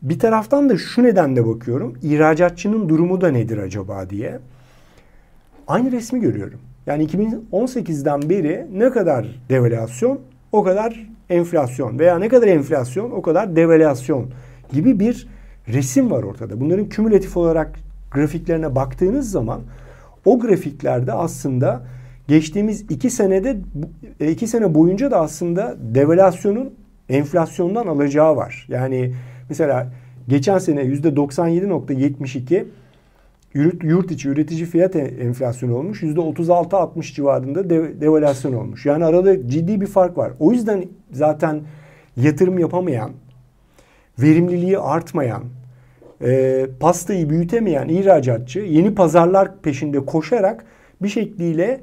bir 0.02 0.18
taraftan 0.18 0.68
da 0.68 0.78
şu 0.78 1.02
nedenle 1.02 1.46
bakıyorum. 1.46 1.98
İhracatçının 2.02 2.88
durumu 2.88 3.20
da 3.20 3.28
nedir 3.28 3.58
acaba 3.58 4.10
diye. 4.10 4.38
Aynı 5.68 5.92
resmi 5.92 6.20
görüyorum. 6.20 6.60
Yani 6.86 7.06
2018'den 7.06 8.30
beri 8.30 8.66
ne 8.74 8.90
kadar 8.90 9.26
devalüasyon 9.48 10.20
o 10.52 10.62
kadar 10.62 11.06
enflasyon 11.30 11.98
veya 11.98 12.18
ne 12.18 12.28
kadar 12.28 12.46
enflasyon 12.46 13.10
o 13.10 13.22
kadar 13.22 13.56
devalüasyon 13.56 14.30
gibi 14.72 15.00
bir 15.00 15.28
resim 15.68 16.10
var 16.10 16.22
ortada. 16.22 16.60
Bunların 16.60 16.88
kümülatif 16.88 17.36
olarak 17.36 17.78
grafiklerine 18.10 18.74
baktığınız 18.74 19.30
zaman 19.30 19.60
o 20.24 20.38
grafiklerde 20.38 21.12
aslında 21.12 21.82
geçtiğimiz 22.28 22.80
iki 22.80 23.10
senede 23.10 23.56
e, 24.20 24.30
iki 24.30 24.46
sene 24.46 24.74
boyunca 24.74 25.10
da 25.10 25.20
aslında 25.20 25.76
devalüasyonun 25.80 26.74
enflasyondan 27.08 27.86
alacağı 27.86 28.36
var. 28.36 28.66
Yani 28.68 29.14
mesela 29.48 29.92
geçen 30.28 30.58
sene 30.58 30.82
yüzde 30.82 31.08
97.72 31.08 32.64
yurt, 33.54 33.84
yurt 33.84 34.10
içi 34.10 34.28
üretici 34.28 34.66
fiyat 34.66 34.96
enflasyonu 34.96 35.76
olmuş. 35.76 36.02
Yüzde 36.02 36.20
36-60 36.20 37.14
civarında 37.14 37.70
dev, 37.70 38.00
devalüasyon 38.00 38.52
olmuş. 38.52 38.86
Yani 38.86 39.04
arada 39.04 39.48
ciddi 39.48 39.80
bir 39.80 39.86
fark 39.86 40.18
var. 40.18 40.32
O 40.40 40.52
yüzden 40.52 40.84
zaten 41.12 41.60
yatırım 42.16 42.58
yapamayan, 42.58 43.10
verimliliği 44.18 44.78
artmayan, 44.78 45.42
e, 46.22 46.66
pastayı 46.80 47.30
büyütemeyen 47.30 47.88
ihracatçı 47.88 48.60
yeni 48.60 48.94
pazarlar 48.94 49.60
peşinde 49.62 50.04
koşarak 50.04 50.64
bir 51.02 51.08
şekliyle 51.08 51.80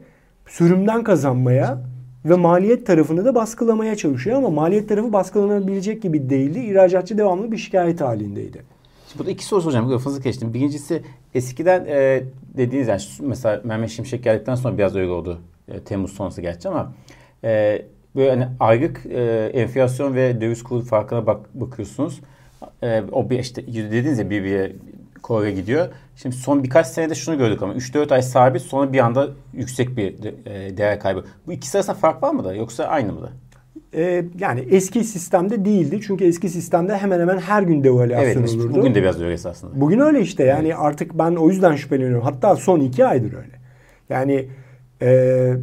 sürümden 0.47 1.03
kazanmaya 1.03 1.92
ve 2.25 2.35
maliyet 2.35 2.87
tarafını 2.87 3.25
da 3.25 3.35
baskılamaya 3.35 3.95
çalışıyor 3.95 4.37
ama 4.37 4.49
maliyet 4.49 4.89
tarafı 4.89 5.13
baskılanabilecek 5.13 6.01
gibi 6.01 6.29
değildi. 6.29 6.59
İhracatçı 6.59 7.17
devamlı 7.17 7.51
bir 7.51 7.57
şikayet 7.57 8.01
halindeydi. 8.01 8.63
Şimdi 9.07 9.19
burada 9.19 9.31
iki 9.31 9.45
soru 9.45 9.61
soracağım. 9.61 9.91
Lafınızı 9.91 10.21
geçtim. 10.21 10.53
Birincisi 10.53 11.01
eskiden 11.35 11.85
e, 11.85 12.23
dediğiniz 12.57 12.87
yani 12.87 13.01
mesela 13.19 13.61
Mehmet 13.63 13.89
Şimşek 13.89 14.23
geldikten 14.23 14.55
sonra 14.55 14.77
biraz 14.77 14.95
öyle 14.95 15.11
oldu. 15.11 15.41
E, 15.67 15.79
Temmuz 15.79 16.13
sonrası 16.13 16.41
gerçi 16.41 16.69
ama 16.69 16.93
e, 17.43 17.81
böyle 18.15 18.29
hani 18.29 18.47
aylık 18.59 19.05
e, 19.05 19.51
enflasyon 19.53 20.15
ve 20.15 20.41
döviz 20.41 20.63
kuru 20.63 20.81
farkına 20.81 21.27
bak, 21.27 21.39
bakıyorsunuz. 21.53 22.21
E, 22.83 23.03
o 23.11 23.29
bir 23.29 23.39
işte 23.39 23.67
dediğiniz 23.67 24.19
ya 24.19 24.29
bir 24.29 24.43
bir 24.43 24.71
kore 25.23 25.51
gidiyor. 25.51 25.87
Şimdi 26.15 26.35
son 26.35 26.63
birkaç 26.63 26.87
senede 26.87 27.15
şunu 27.15 27.37
gördük 27.37 27.61
ama 27.61 27.73
3-4 27.73 28.13
ay 28.13 28.21
sabit 28.21 28.61
sonra 28.61 28.93
bir 28.93 28.99
anda 28.99 29.29
yüksek 29.53 29.97
bir 29.97 30.13
e, 30.45 30.77
değer 30.77 30.99
kaybı. 30.99 31.23
Bu 31.47 31.53
ikisi 31.53 31.77
arasında 31.77 31.95
fark 31.95 32.23
var 32.23 32.31
mı 32.33 32.43
da 32.43 32.55
yoksa 32.55 32.83
aynı 32.83 33.13
mı 33.13 33.21
da? 33.21 33.29
Ee, 33.95 34.25
yani 34.39 34.59
eski 34.69 35.03
sistemde 35.03 35.65
değildi. 35.65 35.99
Çünkü 36.07 36.25
eski 36.25 36.49
sistemde 36.49 36.97
hemen 36.97 37.19
hemen 37.19 37.37
her 37.37 37.63
gün 37.63 37.83
devalüasyon 37.83 38.41
evet, 38.41 38.55
olurdu. 38.55 38.75
Bugün 38.75 38.95
de 38.95 39.01
biraz 39.01 39.21
öyle 39.21 39.33
esasında. 39.33 39.81
Bugün 39.81 39.99
öyle 39.99 40.21
işte. 40.21 40.43
Yani 40.43 40.67
evet. 40.67 40.77
artık 40.79 41.17
ben 41.19 41.35
o 41.35 41.49
yüzden 41.49 41.75
şüpheleniyorum. 41.75 42.23
Hatta 42.23 42.55
son 42.55 42.79
iki 42.79 43.05
aydır 43.05 43.33
öyle. 43.33 43.59
Yani 44.09 44.47
e, 45.01 45.53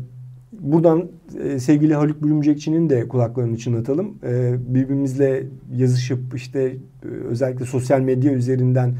buradan 0.52 1.08
e, 1.44 1.58
sevgili 1.58 1.94
Haluk 1.94 2.22
Bülümcekçi'nin 2.22 2.90
de 2.90 3.08
kulaklarını 3.08 3.56
çınlatalım. 3.58 4.18
E, 4.24 4.54
birbirimizle 4.74 5.42
yazışıp 5.76 6.20
işte 6.34 6.62
e, 6.62 7.08
özellikle 7.28 7.64
sosyal 7.64 8.00
medya 8.00 8.32
üzerinden 8.32 8.94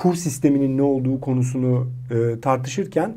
kur 0.00 0.14
sisteminin 0.14 0.78
ne 0.78 0.82
olduğu 0.82 1.20
konusunu 1.20 1.90
e, 2.10 2.40
tartışırken 2.40 3.16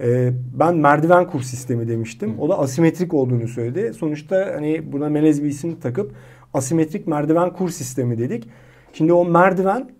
e, 0.00 0.30
ben 0.58 0.76
merdiven 0.76 1.26
kur 1.26 1.42
sistemi 1.42 1.88
demiştim. 1.88 2.38
O 2.38 2.48
da 2.48 2.58
asimetrik 2.58 3.14
olduğunu 3.14 3.48
söyledi. 3.48 3.94
Sonuçta 3.94 4.52
hani 4.54 4.92
buna 4.92 5.08
melez 5.08 5.42
bir 5.42 5.48
isim 5.48 5.80
takıp 5.80 6.12
asimetrik 6.54 7.06
merdiven 7.06 7.52
kur 7.52 7.68
sistemi 7.68 8.18
dedik. 8.18 8.48
Şimdi 8.92 9.12
o 9.12 9.24
merdiven 9.24 9.90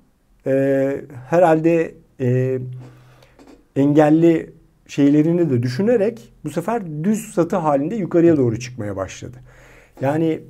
e, 0.46 1.00
herhalde 1.28 1.94
e, 2.20 2.58
engelli 3.76 4.52
şeylerini 4.86 5.50
de 5.50 5.62
düşünerek 5.62 6.32
bu 6.44 6.50
sefer 6.50 7.04
düz 7.04 7.34
satı 7.34 7.56
halinde 7.56 7.94
yukarıya 7.94 8.36
doğru 8.36 8.58
çıkmaya 8.58 8.96
başladı. 8.96 9.36
Yani 10.00 10.40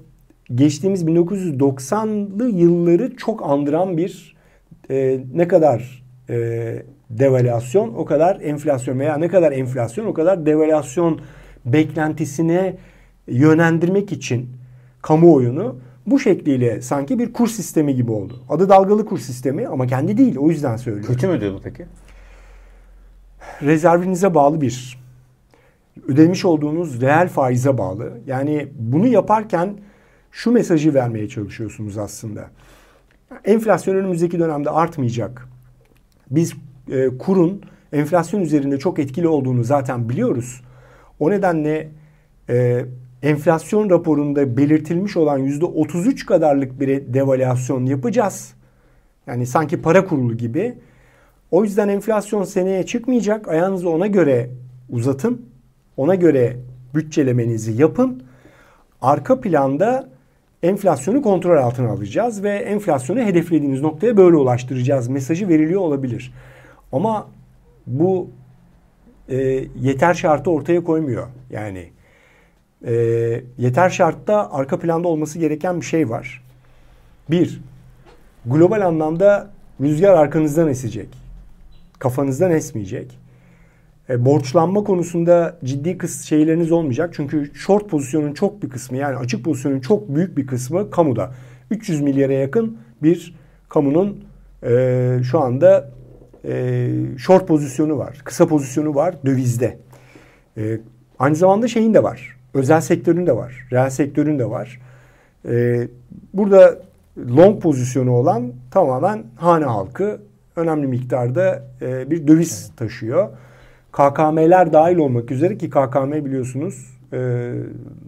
geçtiğimiz 0.55 1.05
1990'lı 1.05 2.51
yılları 2.51 3.17
çok 3.17 3.43
andıran 3.43 3.97
bir 3.97 4.38
e, 4.91 5.21
ne 5.35 5.49
kadar 5.49 6.05
e, 6.31 6.83
devalüasyon 7.11 7.95
o 7.95 8.05
kadar 8.05 8.41
enflasyon 8.41 8.99
veya 8.99 9.17
ne 9.17 9.29
kadar 9.29 9.53
enflasyon 9.53 10.07
o 10.07 10.15
kadar 10.15 10.47
devalüasyon 10.47 11.21
beklentisine 11.65 12.77
yönlendirmek 13.27 14.13
için 14.13 14.51
kamuoyunu 15.03 15.77
bu 16.07 16.19
şekliyle 16.19 16.83
sanki 16.83 17.19
bir 17.19 17.33
kur 17.33 17.49
sistemi 17.49 17.95
gibi 17.95 18.13
oldu. 18.13 18.43
Adı 18.49 18.69
dalgalı 18.69 19.07
kur 19.07 19.19
sistemi 19.19 19.69
ama 19.69 19.87
kendi 19.87 20.19
değil 20.19 20.37
o 20.37 20.51
yüzden 20.51 20.77
söylüyorum. 20.77 21.15
Kötü 21.15 21.29
mü 21.29 21.41
diyordu 21.41 21.61
peki? 21.65 21.87
Rezervinize 23.63 24.35
bağlı 24.35 24.61
bir. 24.61 24.99
Ödemiş 26.09 26.45
olduğunuz 26.45 27.01
reel 27.01 27.29
faize 27.29 27.79
bağlı. 27.79 28.13
Yani 28.27 28.69
bunu 28.79 29.07
yaparken 29.07 29.77
şu 30.33 30.51
mesajı 30.51 30.95
vermeye 30.95 31.29
çalışıyorsunuz 31.29 31.99
aslında. 31.99 32.51
Enflasyon 33.45 33.97
önümüzdeki 33.97 34.39
dönemde 34.39 34.71
artmayacak. 34.71 35.49
Biz 36.31 36.55
e, 36.91 37.09
kurun 37.19 37.63
enflasyon 37.93 38.41
üzerinde 38.41 38.79
çok 38.79 38.99
etkili 38.99 39.29
olduğunu 39.29 39.65
zaten 39.65 40.09
biliyoruz. 40.09 40.63
O 41.21 41.31
nedenle 41.31 41.89
e, 42.49 42.85
enflasyon 43.23 43.91
raporunda 43.91 44.57
belirtilmiş 44.57 45.17
olan 45.17 45.39
yüzde 45.39 45.65
33 45.65 46.27
kadarlık 46.27 46.81
bir 46.81 47.15
devalüasyon 47.15 47.87
yapacağız. 47.87 48.55
Yani 49.27 49.47
sanki 49.47 49.83
para 49.83 50.05
kurulu 50.05 50.37
gibi. 50.37 50.75
O 51.51 51.65
yüzden 51.65 51.89
enflasyon 51.89 52.45
seneye 52.45 52.87
çıkmayacak. 52.87 53.49
Ayağınızı 53.49 53.91
ona 53.91 54.07
göre 54.07 54.51
uzatın. 54.91 55.47
Ona 55.97 56.15
göre 56.15 56.57
bütçelemenizi 56.95 57.83
yapın. 57.83 58.23
Arka 59.01 59.41
planda 59.41 60.09
enflasyonu 60.63 61.23
kontrol 61.23 61.57
altına 61.57 61.91
alacağız 61.91 62.43
ve 62.43 62.51
enflasyonu 62.51 63.21
hedeflediğimiz 63.21 63.81
noktaya 63.81 64.17
böyle 64.17 64.37
ulaştıracağız 64.37 65.09
mesajı 65.09 65.49
veriliyor 65.49 65.81
olabilir. 65.81 66.33
Ama 66.93 67.29
bu 67.87 68.31
e, 69.29 69.37
yeter 69.81 70.15
şartı 70.15 70.51
ortaya 70.51 70.85
koymuyor. 70.85 71.27
Yani 71.51 71.91
e, 72.87 72.95
yeter 73.59 73.91
şartta 73.91 74.53
arka 74.53 74.79
planda 74.79 75.09
olması 75.09 75.39
gereken 75.39 75.81
bir 75.81 75.87
şey 75.87 76.11
var. 76.11 76.43
Bir, 77.31 77.61
global 78.47 78.87
anlamda 78.87 79.51
rüzgar 79.81 80.15
arkanızdan 80.15 80.69
esecek. 80.69 81.09
Kafanızdan 81.99 82.51
esmeyecek. 82.51 83.19
E, 84.11 84.25
borçlanma 84.25 84.85
konusunda 84.85 85.59
ciddi 85.65 85.99
kıs 85.99 86.23
şeyleriniz 86.23 86.73
olmayacak. 86.73 87.11
Çünkü 87.15 87.55
short 87.55 87.91
pozisyonun 87.91 88.33
çok 88.33 88.63
bir 88.63 88.69
kısmı 88.69 88.97
yani 88.97 89.17
açık 89.17 89.45
pozisyonun 89.45 89.81
çok 89.81 90.15
büyük 90.15 90.37
bir 90.37 90.47
kısmı 90.47 90.91
kamuda. 90.91 91.35
300 91.71 92.01
milyara 92.01 92.33
yakın 92.33 92.79
bir 93.03 93.35
kamunun 93.69 94.25
e, 94.63 95.21
şu 95.31 95.41
anda 95.41 95.91
e, 96.45 96.91
short 97.19 97.49
pozisyonu 97.49 97.99
var. 97.99 98.19
Kısa 98.25 98.47
pozisyonu 98.47 98.95
var 98.95 99.15
dövizde. 99.27 99.79
E, 100.57 100.81
aynı 101.19 101.35
zamanda 101.35 101.69
şeyin 101.69 101.95
de 101.95 102.03
var. 102.03 102.37
Özel 102.55 102.81
sektörün 102.81 103.27
de 103.27 103.37
var. 103.37 103.67
Reel 103.73 103.91
sektörün 103.91 104.39
de 104.39 104.51
var. 104.51 104.81
E, 105.49 105.89
burada 106.35 106.79
long 107.37 107.63
pozisyonu 107.63 108.11
olan 108.11 108.53
tamamen 108.71 109.25
hane 109.37 109.65
halkı 109.65 110.21
önemli 110.57 110.87
miktarda 110.87 111.65
e, 111.83 112.11
bir 112.11 112.27
döviz 112.29 112.71
taşıyor. 112.77 113.29
KKM'ler 113.99 114.73
dahil 114.73 114.97
olmak 114.97 115.31
üzere 115.31 115.59
ki 115.59 115.71
KKM 115.71 116.13
biliyorsunuz 116.13 116.99
e, 117.13 117.53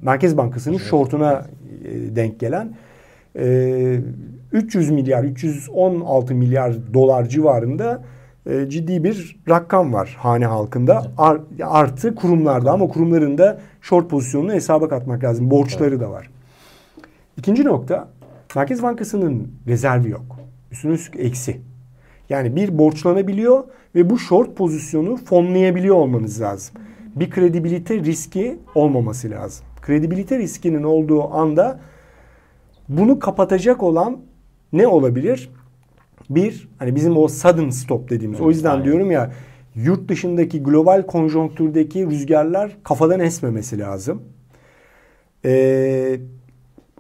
Merkez 0.03 0.37
Bankası'nın 0.37 0.77
evet. 0.77 0.87
shortuna 0.87 1.47
e, 1.85 2.17
denk 2.17 2.41
gelen 2.41 2.75
e, 3.39 4.01
300 4.53 4.91
milyar 4.91 5.25
316 5.25 6.35
milyar 6.35 6.95
dolar 6.95 7.29
civarında 7.29 8.03
e, 8.47 8.69
ciddi 8.69 9.05
bir 9.05 9.41
rakam 9.49 9.93
var 9.93 10.17
hane 10.19 10.47
halkında. 10.47 11.07
Ar, 11.19 11.41
artı 11.63 12.15
kurumlarda 12.15 12.71
ama 12.71 12.89
kurumların 12.89 13.39
da 13.39 13.61
short 13.81 14.11
pozisyonunu 14.11 14.53
hesaba 14.53 14.89
katmak 14.89 15.25
lazım. 15.25 15.51
Borçları 15.51 15.91
evet. 15.91 16.01
da 16.01 16.11
var. 16.11 16.31
İkinci 17.37 17.65
nokta 17.65 18.09
Merkez 18.57 18.83
Bankası'nın 18.83 19.49
rezervi 19.67 20.11
yok. 20.11 20.37
Üstüne 20.73 20.93
üstlük 20.93 21.25
eksi. 21.25 21.70
Yani 22.31 22.57
bir 22.57 22.79
borçlanabiliyor 22.79 23.65
ve 23.95 24.11
bu 24.11 24.19
short 24.19 24.57
pozisyonu 24.57 25.17
fonlayabiliyor 25.17 25.97
olmanız 25.97 26.41
lazım. 26.41 26.75
Bir 27.17 27.31
kredibilite 27.31 27.99
riski 27.99 28.59
olmaması 28.75 29.31
lazım. 29.31 29.67
Kredibilite 29.83 30.39
riskinin 30.39 30.83
olduğu 30.83 31.35
anda 31.35 31.81
bunu 32.89 33.19
kapatacak 33.19 33.83
olan 33.83 34.19
ne 34.73 34.87
olabilir? 34.87 35.51
Bir, 36.31 36.69
hani 36.79 36.95
bizim 36.95 37.17
o 37.17 37.29
sudden 37.29 37.71
stop 37.71 38.11
dediğimiz. 38.11 38.39
Evet, 38.39 38.47
o 38.47 38.51
yüzden 38.51 38.71
aynen. 38.71 38.85
diyorum 38.85 39.11
ya 39.11 39.33
yurt 39.75 40.09
dışındaki 40.09 40.63
global 40.63 41.07
konjonktürdeki 41.07 42.07
rüzgarlar 42.07 42.77
kafadan 42.83 43.21
esmemesi 43.21 43.79
lazım. 43.79 44.23
Ee, 45.45 46.21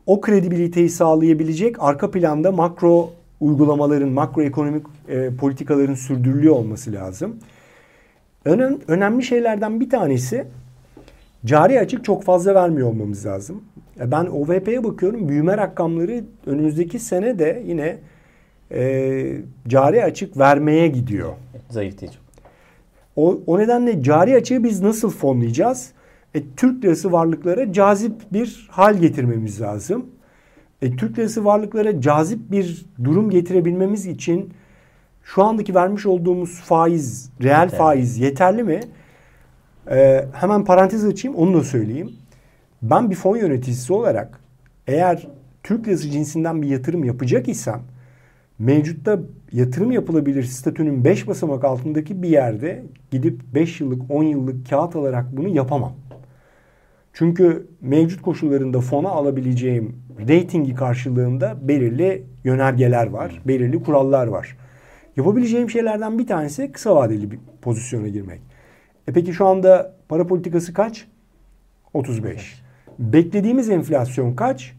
o 0.07 0.21
kredibiliteyi 0.21 0.89
sağlayabilecek 0.89 1.77
arka 1.79 2.11
planda 2.11 2.53
makro 2.53 3.11
uygulamaların, 3.41 4.09
makroekonomik 4.09 4.87
e, 5.09 5.31
politikaların 5.37 5.95
sürdürülüyor 5.95 6.55
olması 6.55 6.93
lazım. 6.93 7.37
Önem, 8.45 8.79
önemli 8.89 9.23
şeylerden 9.23 9.81
bir 9.81 9.91
tanesi 9.91 10.47
cari 11.45 11.81
açık 11.81 12.05
çok 12.05 12.25
fazla 12.25 12.55
vermiyor 12.55 12.89
olmamız 12.89 13.27
lazım. 13.27 13.65
Ben 14.07 14.27
OVP'ye 14.27 14.85
bakıyorum 14.85 15.29
büyüme 15.29 15.57
rakamları 15.57 16.25
önümüzdeki 16.47 16.99
sene 16.99 17.39
de 17.39 17.63
yine 17.67 17.99
e, 18.73 19.37
cari 19.69 20.05
açık 20.05 20.39
vermeye 20.39 20.89
gidiyor. 20.89 21.33
Zayıf 21.71 22.01
değil. 22.01 22.19
O, 23.17 23.41
o 23.47 23.59
nedenle 23.59 24.03
cari 24.03 24.37
açığı 24.37 24.65
biz 24.65 24.81
nasıl 24.81 25.11
fonlayacağız? 25.11 25.93
E, 26.35 26.43
Türk 26.57 26.85
lirası 26.85 27.13
varlıklara 27.13 27.73
cazip 27.73 28.13
bir 28.33 28.69
hal 28.71 28.97
getirmemiz 28.99 29.61
lazım. 29.61 30.07
E, 30.83 30.97
Türk 30.97 31.19
lirası 31.19 31.45
varlıklara 31.45 32.01
cazip 32.01 32.51
bir 32.51 32.87
durum 33.05 33.31
getirebilmemiz 33.31 34.07
için 34.07 34.53
şu 35.23 35.43
andaki 35.43 35.75
vermiş 35.75 36.07
olduğumuz 36.07 36.61
faiz, 36.61 37.31
reel 37.43 37.63
yeterli. 37.63 37.79
faiz 37.79 38.19
yeterli 38.19 38.63
mi? 38.63 38.81
E, 39.91 40.27
hemen 40.33 40.65
parantez 40.65 41.05
açayım 41.05 41.37
onu 41.37 41.55
da 41.55 41.65
söyleyeyim. 41.65 42.13
Ben 42.83 43.11
bir 43.11 43.15
fon 43.15 43.37
yöneticisi 43.37 43.93
olarak 43.93 44.41
eğer 44.87 45.29
Türk 45.63 45.89
lirası 45.89 46.11
cinsinden 46.11 46.63
bir 46.63 46.69
yatırım 46.69 47.05
yapacak 47.05 47.49
isem 47.49 47.81
mevcutta 48.59 49.19
yatırım 49.53 49.93
yapılabilir 49.93 50.43
statünün 50.43 51.05
5 51.05 51.29
basamak 51.29 51.65
altındaki 51.65 52.23
bir 52.23 52.29
yerde 52.29 52.85
gidip 53.11 53.41
5 53.55 53.81
yıllık 53.81 54.11
10 54.11 54.23
yıllık 54.23 54.71
kağıt 54.71 54.97
alarak 54.97 55.37
bunu 55.37 55.49
yapamam. 55.49 55.93
Çünkü 57.21 57.67
mevcut 57.81 58.23
koşullarında 58.23 58.81
fona 58.81 59.09
alabileceğim 59.09 60.03
ratingi 60.21 60.75
karşılığında 60.75 61.69
belirli 61.69 62.25
yönergeler 62.45 63.07
var, 63.07 63.43
belirli 63.45 63.83
kurallar 63.83 64.27
var. 64.27 64.57
Yapabileceğim 65.17 65.71
şeylerden 65.71 66.19
bir 66.19 66.27
tanesi 66.27 66.73
kısa 66.73 66.97
vadeli 66.97 67.31
bir 67.31 67.39
pozisyona 67.63 68.09
girmek. 68.09 68.41
E 69.09 69.13
peki 69.13 69.33
şu 69.33 69.47
anda 69.47 69.97
para 70.09 70.27
politikası 70.27 70.73
kaç? 70.75 71.07
35. 71.95 72.63
Beklediğimiz 72.99 73.71
enflasyon 73.71 74.35
kaç? 74.35 74.77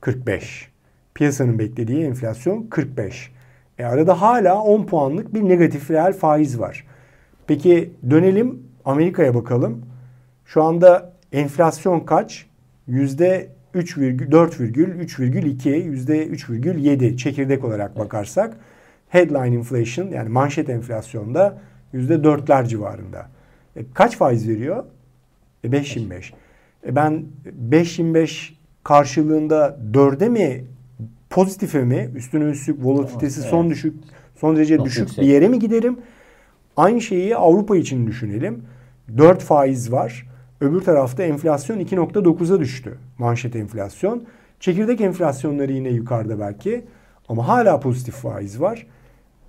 45. 0.00 0.68
Piyasanın 1.14 1.58
beklediği 1.58 2.04
enflasyon 2.04 2.66
45. 2.66 3.32
E 3.78 3.84
arada 3.84 4.20
hala 4.20 4.62
10 4.62 4.86
puanlık 4.86 5.34
bir 5.34 5.42
negatif 5.48 5.90
reel 5.90 6.12
faiz 6.12 6.60
var. 6.60 6.86
Peki 7.46 7.90
dönelim 8.10 8.62
Amerika'ya 8.84 9.34
bakalım. 9.34 9.82
Şu 10.44 10.62
anda 10.62 11.11
enflasyon 11.32 12.00
kaç? 12.00 12.46
Yüzde 12.86 13.48
3,4,3,2 13.74 15.68
yüzde 15.68 16.26
3,7 16.26 17.16
çekirdek 17.16 17.64
olarak 17.64 17.98
bakarsak 17.98 18.56
headline 19.08 19.56
inflation 19.56 20.08
yani 20.08 20.28
manşet 20.28 20.68
enflasyonda 20.68 21.58
yüzde 21.92 22.24
dörtler 22.24 22.64
civarında. 22.64 23.28
E, 23.76 23.80
kaç 23.94 24.16
faiz 24.16 24.48
veriyor? 24.48 24.84
E, 25.64 25.68
5.25. 25.68 26.32
E, 26.86 26.96
ben 26.96 27.24
5.25 27.70 28.52
karşılığında 28.84 29.78
dörde 29.94 30.28
mi 30.28 30.64
pozitife 31.30 31.84
mi 31.84 32.10
üstüne 32.14 32.44
üstlük 32.44 32.84
volatilitesi 32.84 33.40
evet. 33.40 33.50
son 33.50 33.70
düşük 33.70 33.94
son 34.36 34.56
derece 34.56 34.76
Çok 34.76 34.86
düşük 34.86 35.00
yüksek. 35.00 35.24
bir 35.24 35.28
yere 35.28 35.48
mi 35.48 35.58
giderim? 35.58 35.98
Aynı 36.76 37.00
şeyi 37.00 37.36
Avrupa 37.36 37.76
için 37.76 38.06
düşünelim. 38.06 38.62
4 39.18 39.42
faiz 39.42 39.92
var. 39.92 40.31
Öbür 40.62 40.80
tarafta 40.80 41.22
enflasyon 41.22 41.80
2.9'a 41.80 42.60
düştü. 42.60 42.98
Manşet 43.18 43.56
enflasyon. 43.56 44.22
Çekirdek 44.60 45.00
enflasyonları 45.00 45.72
yine 45.72 45.88
yukarıda 45.88 46.40
belki. 46.40 46.84
Ama 47.28 47.48
hala 47.48 47.80
pozitif 47.80 48.14
faiz 48.14 48.60
var. 48.60 48.86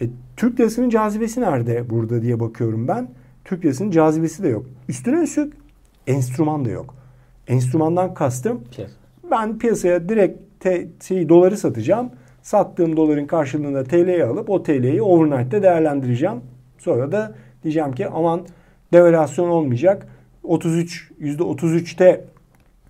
E, 0.01 0.05
Türk 0.37 0.59
lirasının 0.59 0.89
cazibesi 0.89 1.41
nerede 1.41 1.89
burada 1.89 2.21
diye 2.21 2.39
bakıyorum 2.39 2.87
ben. 2.87 3.09
Türk 3.45 3.65
lirasının 3.65 3.91
cazibesi 3.91 4.43
de 4.43 4.47
yok. 4.47 4.65
Üstüne 4.89 5.23
üstlük 5.23 5.53
enstrüman 6.07 6.65
da 6.65 6.69
yok. 6.69 6.95
Enstrümandan 7.47 8.13
kastım 8.13 8.63
Piyasa. 8.71 8.93
ben 9.31 9.57
piyasaya 9.57 10.09
direkt 10.09 10.39
te, 10.59 10.87
şey, 11.07 11.29
doları 11.29 11.57
satacağım. 11.57 12.09
Sattığım 12.41 12.97
doların 12.97 13.25
karşılığında 13.25 13.83
TL'yi 13.83 14.23
alıp 14.23 14.49
o 14.49 14.63
TL'yi 14.63 15.01
overnight'te 15.01 15.63
değerlendireceğim. 15.63 16.41
Sonra 16.77 17.11
da 17.11 17.35
diyeceğim 17.63 17.91
ki 17.91 18.07
aman 18.07 18.41
devalüasyon 18.93 19.49
olmayacak 19.49 20.07
33 20.43 21.11
%33'te 21.21 22.25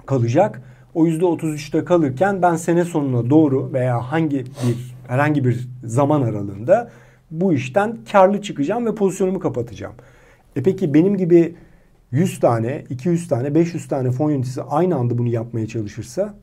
kalacak. 0.06 0.62
O 0.94 1.08
%33'te 1.08 1.86
kalırken 1.86 2.42
ben 2.42 2.56
sene 2.56 2.86
sonuna 2.86 3.30
doğru 3.30 3.74
veya 3.74 4.12
hangi 4.12 4.38
bir 4.40 4.94
herhangi 5.08 5.46
bir 5.46 5.70
zaman 5.84 6.22
aralığında 6.22 6.92
bu 7.32 7.54
işten 7.54 7.98
karlı 8.12 8.42
çıkacağım 8.42 8.86
ve 8.86 8.96
pozisyonumu 8.96 9.40
kapatacağım. 9.40 9.94
E 10.56 10.64
peki 10.64 10.94
benim 10.94 11.18
gibi 11.18 11.56
100 12.12 12.40
tane, 12.40 12.84
200 12.90 13.28
tane, 13.28 13.56
500 13.56 13.88
tane 13.88 14.12
fon 14.12 14.30
yöneticisi 14.30 14.62
aynı 14.62 14.96
anda 14.96 15.18
bunu 15.18 15.28
yapmaya 15.28 15.68
çalışırsa 15.68 16.34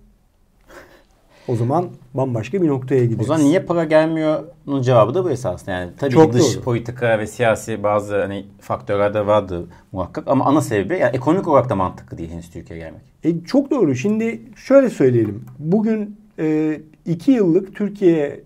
o 1.51 1.57
zaman 1.57 1.89
bambaşka 2.15 2.63
bir 2.63 2.69
noktaya 2.69 3.05
gideriz. 3.05 3.21
O 3.21 3.25
zaman 3.25 3.45
niye 3.47 3.61
para 3.61 3.85
gelmiyor'nun 3.85 4.83
cevabı 4.83 5.15
da 5.15 5.25
bu 5.25 5.31
esasında. 5.31 5.71
Yani 5.71 5.91
tabii 5.99 6.11
Çok 6.11 6.33
dış 6.33 6.55
doğru. 6.57 6.63
politika 6.65 7.19
ve 7.19 7.27
siyasi 7.27 7.83
bazı 7.83 8.21
hani 8.21 8.47
faktörler 8.61 9.15
de 9.15 9.27
vardı 9.27 9.67
muhakkak 9.93 10.29
ama 10.29 10.45
ana 10.45 10.61
sebebi 10.61 10.99
yani 10.99 11.17
ekonomik 11.17 11.49
olarak 11.49 11.71
da 11.71 11.77
mantıklı 11.77 12.19
değil 12.19 12.31
henüz 12.31 12.51
Türkiye'ye 12.51 12.85
gelmek. 12.85 13.03
E, 13.25 13.45
çok 13.45 13.71
doğru. 13.71 13.95
Şimdi 13.95 14.41
şöyle 14.57 14.91
söyleyelim. 14.91 15.45
Bugün 15.59 16.17
e, 16.39 16.81
iki 17.07 17.31
yıllık 17.33 17.77
Türkiye 17.77 18.41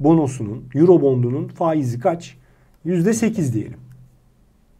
bonosunun, 0.00 0.64
euro 0.74 1.02
bondunun 1.02 1.48
faizi 1.48 2.00
kaç? 2.00 2.36
Yüzde 2.84 3.12
sekiz 3.12 3.54
diyelim. 3.54 3.78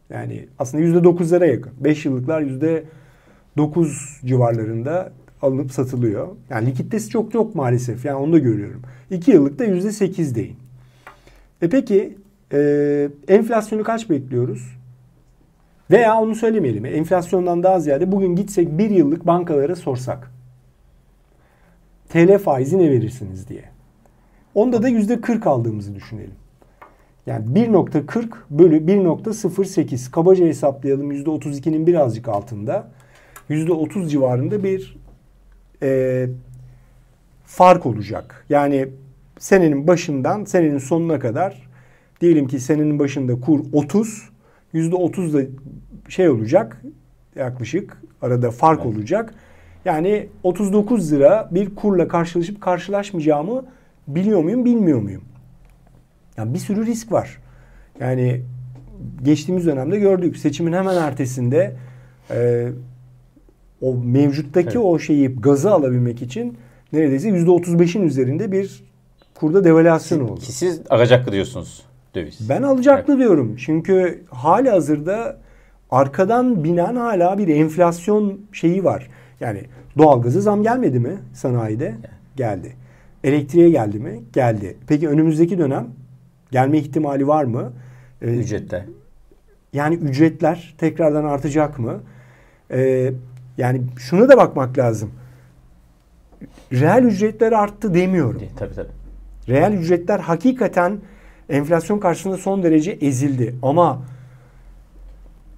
Yani 0.09 0.47
aslında 0.59 0.83
yüzde 0.83 1.03
dokuzlara 1.03 1.45
yakın. 1.45 1.71
Beş 1.79 2.05
yıllıklar 2.05 2.41
yüzde 2.41 2.83
dokuz 3.57 4.19
civarlarında 4.25 5.11
alınıp 5.41 5.71
satılıyor. 5.71 6.27
Yani 6.49 6.69
likiditesi 6.69 7.09
çok 7.09 7.33
yok 7.33 7.55
maalesef. 7.55 8.05
Yani 8.05 8.17
onu 8.17 8.33
da 8.33 8.37
görüyorum. 8.37 8.81
2 9.09 9.31
yıllıkta 9.31 9.65
%8'deyim. 9.65 10.55
E 11.61 11.69
peki 11.69 12.17
e, 12.53 13.09
enflasyonu 13.27 13.83
kaç 13.83 14.09
bekliyoruz? 14.09 14.77
Veya 15.91 16.21
onu 16.21 16.35
söylemeyelim. 16.35 16.85
Enflasyondan 16.85 17.63
daha 17.63 17.79
ziyade 17.79 18.11
bugün 18.11 18.35
gitsek 18.35 18.77
bir 18.77 18.89
yıllık 18.89 19.27
bankalara 19.27 19.75
sorsak. 19.75 20.31
TL 22.09 22.37
faizi 22.37 22.79
ne 22.79 22.91
verirsiniz 22.91 23.49
diye. 23.49 23.63
Onda 24.55 24.83
da 24.83 24.89
%40 24.89 25.49
aldığımızı 25.49 25.95
düşünelim. 25.95 26.35
Yani 27.25 27.45
1.40 27.45 28.29
bölü 28.49 28.77
1.08 28.77 30.11
kabaca 30.11 30.45
hesaplayalım 30.45 31.11
%32'nin 31.11 31.87
birazcık 31.87 32.27
altında. 32.27 32.87
%30 33.49 34.07
civarında 34.09 34.63
bir 34.63 34.97
e, 35.81 36.27
fark 37.45 37.85
olacak. 37.85 38.45
Yani 38.49 38.87
senenin 39.39 39.87
başından 39.87 40.45
senenin 40.45 40.77
sonuna 40.77 41.19
kadar 41.19 41.69
diyelim 42.21 42.47
ki 42.47 42.59
senenin 42.59 42.99
başında 42.99 43.39
kur 43.39 43.59
30 43.73 44.29
%30 44.73 45.33
da 45.33 45.41
şey 46.09 46.29
olacak 46.29 46.81
yaklaşık 47.35 47.97
arada 48.21 48.51
fark 48.51 48.81
evet. 48.85 48.95
olacak. 48.95 49.33
Yani 49.85 50.27
39 50.43 51.11
lira 51.11 51.49
bir 51.51 51.75
kurla 51.75 52.07
karşılaşıp 52.07 52.61
karşılaşmayacağımı 52.61 53.65
biliyor 54.07 54.43
muyum 54.43 54.65
bilmiyor 54.65 55.01
muyum? 55.01 55.21
Yani 56.37 56.53
bir 56.53 56.59
sürü 56.59 56.85
risk 56.85 57.11
var. 57.11 57.37
Yani 57.99 58.41
geçtiğimiz 59.23 59.65
dönemde 59.65 59.99
gördük 59.99 60.37
seçimin 60.37 60.73
hemen 60.73 60.97
ertesinde 60.97 61.75
e, 62.31 62.67
o 63.81 63.95
mevcuttaki 63.95 64.67
evet. 64.67 64.85
o 64.85 64.99
şeyi 64.99 65.35
gazı 65.35 65.71
alabilmek 65.71 66.21
için 66.21 66.57
neredeyse 66.93 67.29
%35'in 67.29 68.01
üzerinde 68.01 68.51
bir 68.51 68.83
kurda 69.35 69.63
devalüasyon 69.63 70.19
oldu. 70.19 70.39
Ki 70.39 70.51
siz 70.51 70.81
alacaklı 70.89 71.31
diyorsunuz 71.31 71.85
döviz. 72.15 72.49
Ben 72.49 72.61
alacaklı 72.63 73.13
evet. 73.13 73.23
diyorum. 73.23 73.55
Çünkü 73.55 74.23
hali 74.29 74.69
hazırda 74.69 75.37
arkadan 75.91 76.63
binen 76.63 76.95
hala 76.95 77.37
bir 77.37 77.47
enflasyon 77.47 78.39
şeyi 78.51 78.83
var. 78.83 79.09
Yani 79.39 79.61
doğalgazı 79.97 80.41
zam 80.41 80.63
gelmedi 80.63 80.99
mi 80.99 81.17
sanayide? 81.33 81.95
Geldi. 82.35 82.75
Elektriğe 83.23 83.69
geldi 83.69 83.99
mi? 83.99 84.21
Geldi. 84.33 84.77
Peki 84.87 85.09
önümüzdeki 85.09 85.57
dönem 85.57 85.87
gelme 86.51 86.77
ihtimali 86.77 87.27
var 87.27 87.43
mı? 87.43 87.73
Ee, 88.21 88.25
Ücrette. 88.25 88.85
Yani 89.73 89.95
ücretler 89.95 90.75
tekrardan 90.77 91.23
artacak 91.23 91.79
mı? 91.79 91.99
Ee, 92.71 93.11
yani 93.61 93.81
şuna 93.97 94.29
da 94.29 94.37
bakmak 94.37 94.77
lazım. 94.77 95.11
Reel 96.73 97.03
ücretler 97.03 97.51
arttı 97.51 97.93
demiyorum. 97.93 98.41
Tabii 98.59 98.75
tabii. 98.75 98.87
Reel 99.49 99.73
ücretler 99.73 100.19
hakikaten 100.19 100.97
enflasyon 101.49 101.99
karşısında 101.99 102.37
son 102.37 102.63
derece 102.63 102.91
ezildi. 102.91 103.55
Ama 103.61 104.01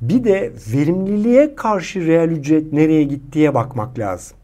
bir 0.01 0.23
de 0.23 0.51
verimliliğe 0.73 1.55
karşı 1.55 2.07
reel 2.07 2.29
ücret 2.29 2.73
nereye 2.73 3.03
gittiğe 3.03 3.53
bakmak 3.53 3.99
lazım. 3.99 4.37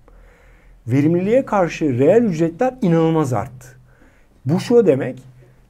Verimliliğe 0.88 1.46
karşı 1.46 2.00
reel 2.00 2.24
ücretler 2.24 2.76
inanılmaz 2.82 3.34
arttı. 3.34 3.68
Bu 4.46 4.60
şu 4.60 4.86
demek. 4.86 5.20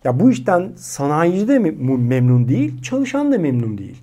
Ya 0.03 0.19
bu 0.19 0.31
işten 0.31 0.71
sanayici 0.75 1.47
de 1.47 1.59
memnun 1.59 2.47
değil, 2.47 2.81
çalışan 2.81 3.31
da 3.31 3.37
memnun 3.37 3.77
değil. 3.77 4.01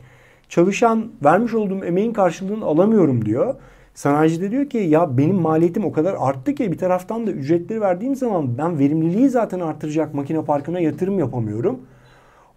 Çalışan 0.48 1.10
vermiş 1.24 1.54
olduğum 1.54 1.84
emeğin 1.84 2.12
karşılığını 2.12 2.64
alamıyorum 2.64 3.24
diyor. 3.24 3.54
Sanayici 3.96 4.40
de 4.40 4.50
diyor 4.50 4.66
ki 4.66 4.78
ya 4.78 5.18
benim 5.18 5.36
maliyetim 5.36 5.84
o 5.84 5.92
kadar 5.92 6.16
arttı 6.18 6.54
ki 6.54 6.72
bir 6.72 6.78
taraftan 6.78 7.26
da 7.26 7.30
ücretleri 7.30 7.80
verdiğim 7.80 8.16
zaman 8.16 8.58
ben 8.58 8.78
verimliliği 8.78 9.28
zaten 9.28 9.60
artıracak 9.60 10.14
makine 10.14 10.44
parkına 10.44 10.80
yatırım 10.80 11.18
yapamıyorum. 11.18 11.80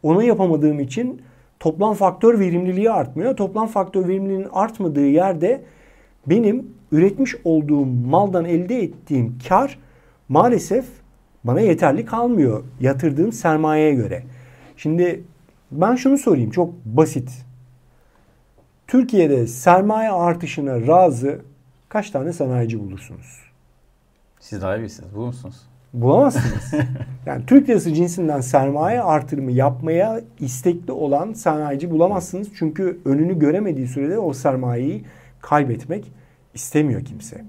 Onu 0.04 0.24
yapamadığım 0.24 0.80
için 0.80 1.22
toplam 1.60 1.94
faktör 1.94 2.40
verimliliği 2.40 2.92
artmıyor. 2.92 3.36
Toplam 3.36 3.68
faktör 3.68 4.08
verimliliğinin 4.08 4.48
artmadığı 4.54 5.06
yerde 5.06 5.62
benim 6.28 6.68
üretmiş 6.92 7.36
olduğum 7.44 7.86
maldan 7.86 8.46
elde 8.46 8.84
ettiğim 8.84 9.38
kar 9.50 9.80
maalesef 10.30 10.86
bana 11.44 11.62
yeterli 11.62 12.06
kalmıyor 12.06 12.64
yatırdığım 12.80 13.32
sermayeye 13.32 13.94
göre. 13.94 14.24
Şimdi 14.78 15.24
ben 15.72 15.96
şunu 15.96 16.18
sorayım 16.18 16.52
çok 16.52 16.74
basit. 16.86 17.49
Türkiye'de 18.90 19.48
sermaye 19.48 20.12
artışına 20.12 20.88
razı 20.88 21.42
kaç 21.90 22.12
tane 22.12 22.34
sanayici 22.34 22.80
bulursunuz? 22.80 23.40
Siz 24.40 24.62
daha 24.62 24.78
iyi 24.78 24.80
bilirsiniz. 24.80 25.16
Bulur 25.16 25.28
musunuz? 25.28 25.56
Bulamazsınız. 25.94 26.74
yani 27.26 27.46
Türk 27.46 27.70
lirası 27.70 27.94
cinsinden 27.94 28.42
sermaye 28.42 29.02
artırımı 29.02 29.52
yapmaya 29.52 30.22
istekli 30.40 30.92
olan 30.92 31.34
sanayici 31.34 31.92
bulamazsınız. 31.92 32.48
Çünkü 32.60 33.00
önünü 33.06 33.40
göremediği 33.40 33.88
sürede 33.88 34.20
o 34.20 34.34
sermayeyi 34.34 35.06
kaybetmek 35.42 36.12
istemiyor 36.54 37.06
kimse. 37.06 37.46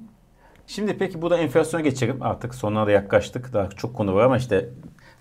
Şimdi 0.66 0.98
peki 0.98 1.22
bu 1.22 1.31
da 1.31 1.38
enflasyona 1.38 1.83
geçelim. 1.83 2.22
Artık 2.22 2.55
sonuna 2.55 2.87
da 2.87 2.90
yaklaştık. 2.90 3.53
Daha 3.53 3.68
çok 3.70 3.94
konu 3.94 4.14
var 4.14 4.24
ama 4.24 4.37
işte 4.37 4.68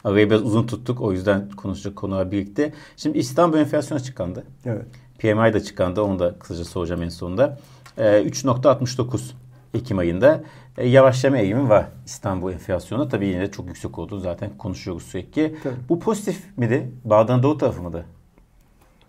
arayı 0.03 0.29
biraz 0.29 0.41
uzun 0.41 0.67
tuttuk. 0.67 1.01
O 1.01 1.11
yüzden 1.11 1.49
konuşacak 1.49 1.95
konular 1.95 2.31
birlikte. 2.31 2.73
Şimdi 2.97 3.17
İstanbul 3.17 3.57
enflasyon 3.57 3.97
açıklandı. 3.97 4.43
Evet. 4.65 4.85
PMI 5.19 5.53
de 5.53 5.57
açıklandı. 5.57 6.01
Onu 6.01 6.19
da 6.19 6.39
kısaca 6.39 6.65
soracağım 6.65 7.03
en 7.03 7.09
sonunda. 7.09 7.59
E, 7.97 8.07
ee, 8.07 8.23
3.69 8.23 9.31
Ekim 9.73 9.97
ayında 9.97 10.43
e, 10.77 10.87
yavaşlama 10.87 11.37
eğilimi 11.37 11.69
var 11.69 11.85
İstanbul 12.05 12.53
enflasyonu. 12.53 13.09
Tabii 13.09 13.27
yine 13.27 13.41
de 13.41 13.51
çok 13.51 13.67
yüksek 13.67 13.99
oldu. 13.99 14.19
Zaten 14.19 14.49
konuşuyoruz 14.57 15.03
sürekli. 15.03 15.55
Tabii. 15.63 15.75
Bu 15.89 15.99
pozitif 15.99 16.57
miydi? 16.57 16.89
Bağdan 17.05 17.43
doğu 17.43 17.57
tarafı 17.57 17.81
mıydı? 17.81 18.05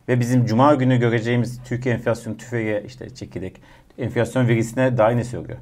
Ve 0.08 0.20
bizim 0.20 0.46
cuma 0.46 0.74
günü 0.74 0.96
göreceğimiz 0.96 1.60
Türkiye 1.64 1.94
enflasyonu 1.94 2.36
tüfeğe 2.36 2.84
işte 2.86 3.10
çekirdek 3.10 3.60
enflasyon 3.98 4.48
verisine 4.48 4.98
dair 4.98 5.16
ne 5.16 5.24
söylüyor? 5.24 5.58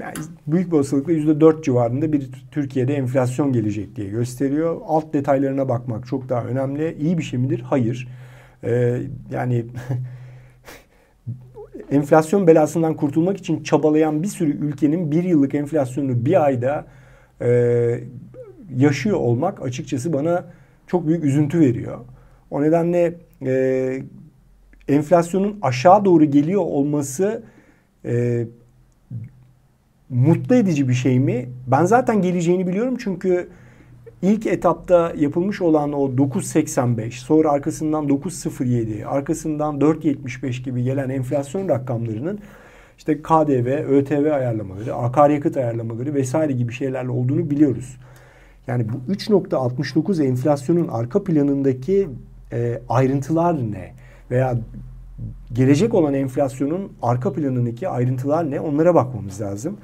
Yani 0.00 0.14
büyük 0.46 0.66
bir 0.66 0.76
olasılıkla 0.76 1.12
%4 1.12 1.62
civarında 1.62 2.12
bir 2.12 2.30
Türkiye'de 2.50 2.94
enflasyon 2.94 3.52
gelecek 3.52 3.96
diye 3.96 4.08
gösteriyor. 4.08 4.80
Alt 4.86 5.12
detaylarına 5.14 5.68
bakmak 5.68 6.06
çok 6.06 6.28
daha 6.28 6.44
önemli. 6.44 6.96
İyi 7.00 7.18
bir 7.18 7.22
şey 7.22 7.38
midir? 7.38 7.60
Hayır. 7.60 8.08
Ee, 8.64 9.02
yani 9.30 9.66
enflasyon 11.90 12.46
belasından 12.46 12.96
kurtulmak 12.96 13.36
için 13.36 13.62
çabalayan 13.62 14.22
bir 14.22 14.28
sürü 14.28 14.50
ülkenin 14.50 15.10
bir 15.10 15.24
yıllık 15.24 15.54
enflasyonunu 15.54 16.26
bir 16.26 16.44
ayda 16.44 16.86
e, 17.40 18.00
yaşıyor 18.76 19.16
olmak 19.16 19.62
açıkçası 19.62 20.12
bana 20.12 20.44
çok 20.86 21.06
büyük 21.06 21.24
üzüntü 21.24 21.60
veriyor. 21.60 21.98
O 22.50 22.62
nedenle 22.62 23.14
e, 23.46 24.02
enflasyonun 24.88 25.58
aşağı 25.62 26.04
doğru 26.04 26.24
geliyor 26.24 26.62
olması 26.62 27.42
e, 28.04 28.46
mutlu 30.08 30.54
edici 30.54 30.88
bir 30.88 30.94
şey 30.94 31.20
mi? 31.20 31.48
Ben 31.66 31.84
zaten 31.84 32.22
geleceğini 32.22 32.66
biliyorum 32.66 32.96
çünkü 32.98 33.48
ilk 34.22 34.46
etapta 34.46 35.12
yapılmış 35.16 35.62
olan 35.62 35.92
o 35.92 36.08
9.85 36.08 37.10
sonra 37.10 37.50
arkasından 37.50 38.08
9.07 38.08 39.04
arkasından 39.04 39.78
4.75 39.78 40.62
gibi 40.62 40.82
gelen 40.82 41.08
enflasyon 41.08 41.68
rakamlarının 41.68 42.38
işte 42.98 43.22
KDV, 43.22 43.66
ÖTV 43.88 44.32
ayarlamaları, 44.32 44.94
akaryakıt 44.94 45.56
ayarlamaları 45.56 46.14
vesaire 46.14 46.52
gibi 46.52 46.72
şeylerle 46.72 47.10
olduğunu 47.10 47.50
biliyoruz. 47.50 47.96
Yani 48.66 48.86
bu 48.88 49.12
3.69 49.12 50.24
enflasyonun 50.24 50.88
arka 50.88 51.24
planındaki 51.24 52.08
e, 52.52 52.80
ayrıntılar 52.88 53.72
ne? 53.72 53.94
Veya 54.30 54.58
gelecek 55.52 55.94
olan 55.94 56.14
enflasyonun 56.14 56.92
arka 57.02 57.32
planındaki 57.32 57.88
ayrıntılar 57.88 58.50
ne? 58.50 58.60
Onlara 58.60 58.94
bakmamız 58.94 59.40
lazım. 59.40 59.76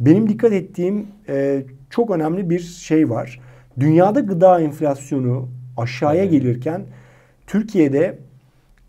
Benim 0.00 0.28
dikkat 0.28 0.52
ettiğim 0.52 1.06
e, 1.28 1.62
çok 1.90 2.10
önemli 2.10 2.50
bir 2.50 2.60
şey 2.60 3.10
var. 3.10 3.40
Dünyada 3.80 4.20
gıda 4.20 4.60
enflasyonu 4.60 5.48
aşağıya 5.76 6.24
gelirken 6.24 6.82
Türkiye'de 7.46 8.18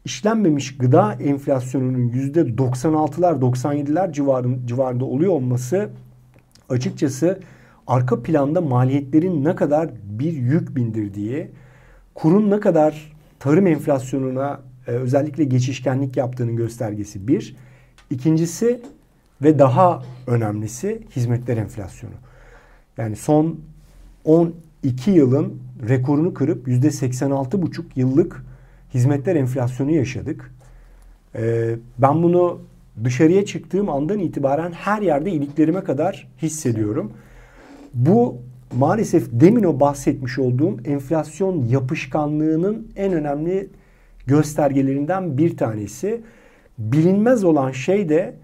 işlenmemiş 0.05 0.77
gıda 0.77 1.13
enflasyonunun 1.13 2.07
yüzde 2.07 2.41
96'lar 2.41 3.39
97'ler 3.39 4.13
civarında, 4.13 4.67
civarında 4.67 5.05
oluyor 5.05 5.31
olması 5.31 5.89
açıkçası 6.69 7.39
arka 7.87 8.23
planda 8.23 8.61
maliyetlerin 8.61 9.45
ne 9.45 9.55
kadar 9.55 9.89
bir 10.03 10.33
yük 10.33 10.75
bindirdiği, 10.75 11.51
kurun 12.15 12.49
ne 12.51 12.59
kadar 12.59 13.13
tarım 13.39 13.67
enflasyonuna 13.67 14.59
e, 14.87 14.91
özellikle 14.91 15.43
geçişkenlik 15.43 16.17
yaptığının 16.17 16.55
göstergesi 16.55 17.27
bir. 17.27 17.55
İkincisi 18.09 18.81
ve 19.41 19.59
daha 19.59 20.03
önemlisi 20.27 21.01
hizmetler 21.15 21.57
enflasyonu. 21.57 22.13
Yani 22.97 23.15
son 23.15 23.59
10 24.25 24.53
2 24.83 25.11
yılın 25.11 25.59
rekorunu 25.89 26.33
kırıp 26.33 26.67
%86,5 26.67 27.83
yıllık 27.95 28.45
hizmetler 28.93 29.35
enflasyonu 29.35 29.91
yaşadık. 29.91 30.53
Ee, 31.35 31.75
ben 31.97 32.23
bunu 32.23 32.59
dışarıya 33.03 33.45
çıktığım 33.45 33.89
andan 33.89 34.19
itibaren 34.19 34.71
her 34.71 35.01
yerde 35.01 35.31
iliklerime 35.31 35.83
kadar 35.83 36.27
hissediyorum. 36.41 37.11
Bu 37.93 38.37
maalesef 38.73 39.27
demin 39.31 39.63
o 39.63 39.79
bahsetmiş 39.79 40.39
olduğum 40.39 40.77
enflasyon 40.85 41.65
yapışkanlığının 41.65 42.87
en 42.95 43.13
önemli 43.13 43.69
göstergelerinden 44.27 45.37
bir 45.37 45.57
tanesi. 45.57 46.21
Bilinmez 46.77 47.43
olan 47.43 47.71
şey 47.71 48.09
de 48.09 48.35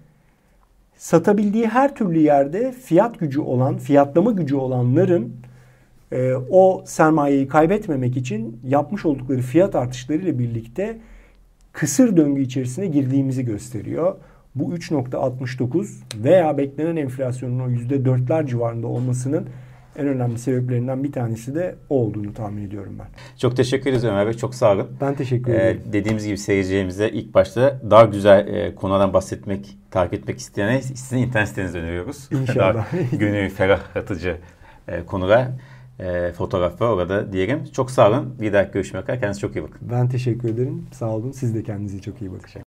satabildiği 0.96 1.66
her 1.66 1.94
türlü 1.94 2.18
yerde 2.18 2.72
fiyat 2.72 3.18
gücü 3.18 3.40
olan, 3.40 3.78
fiyatlama 3.78 4.30
gücü 4.30 4.56
olanların 4.56 5.32
e, 6.12 6.32
o 6.50 6.84
sermayeyi 6.86 7.48
kaybetmemek 7.48 8.16
için 8.16 8.60
yapmış 8.64 9.04
oldukları 9.06 9.40
fiyat 9.40 9.74
artışlarıyla 9.74 10.38
birlikte 10.38 10.98
kısır 11.72 12.16
döngü 12.16 12.42
içerisine 12.42 12.86
girdiğimizi 12.86 13.44
gösteriyor. 13.44 14.16
Bu 14.54 14.74
3.69 14.74 15.88
veya 16.24 16.58
beklenen 16.58 16.96
enflasyonun 16.96 17.60
o 17.60 17.70
%4'ler 17.70 18.46
civarında 18.46 18.86
olmasının 18.86 19.48
en 19.98 20.08
önemli 20.08 20.38
sebeplerinden 20.38 21.04
bir 21.04 21.12
tanesi 21.12 21.54
de 21.54 21.74
o 21.90 21.98
olduğunu 21.98 22.34
tahmin 22.34 22.66
ediyorum 22.66 22.96
ben. 22.98 23.06
Çok 23.38 23.56
teşekkür 23.56 23.90
ederiz 23.90 24.04
Ömer 24.04 24.26
Bey. 24.26 24.34
Çok 24.34 24.54
sağ 24.54 24.72
olun. 24.72 24.88
Ben 25.00 25.14
teşekkür 25.14 25.54
ederim. 25.54 25.82
Ee, 25.88 25.92
dediğimiz 25.92 26.26
gibi 26.26 26.38
seyircilerimize 26.38 27.08
ilk 27.08 27.34
başta 27.34 27.80
daha 27.90 28.04
güzel 28.04 28.46
e, 28.46 28.74
konulardan 28.74 29.12
bahsetmek, 29.12 29.78
takip 29.90 30.14
etmek 30.14 30.38
isteyene 30.38 30.82
sizin 30.82 31.18
internet 31.18 31.48
sitenizi 31.48 31.78
öneriyoruz. 31.78 32.28
İnşallah. 32.32 32.74
daha 32.74 32.86
gönül 33.12 33.50
ferahlatıcı 33.50 34.36
e, 34.88 35.04
konular, 35.06 35.48
e, 36.00 36.32
fotoğraflar 36.32 36.88
orada 36.88 37.32
diyelim. 37.32 37.64
Çok 37.64 37.90
sağ 37.90 38.08
olun. 38.10 38.34
Bir 38.40 38.52
dahaki 38.52 38.72
görüşmek 38.72 39.02
üzere. 39.02 39.20
Kendinize 39.20 39.40
çok 39.40 39.56
iyi 39.56 39.62
bakın. 39.62 39.88
Ben 39.90 40.08
teşekkür 40.08 40.48
ederim. 40.48 40.86
Sağ 40.92 41.10
olun. 41.10 41.32
Siz 41.32 41.54
de 41.54 41.62
kendinize 41.62 42.00
çok 42.00 42.20
iyi 42.20 42.32
bakın. 42.32 42.65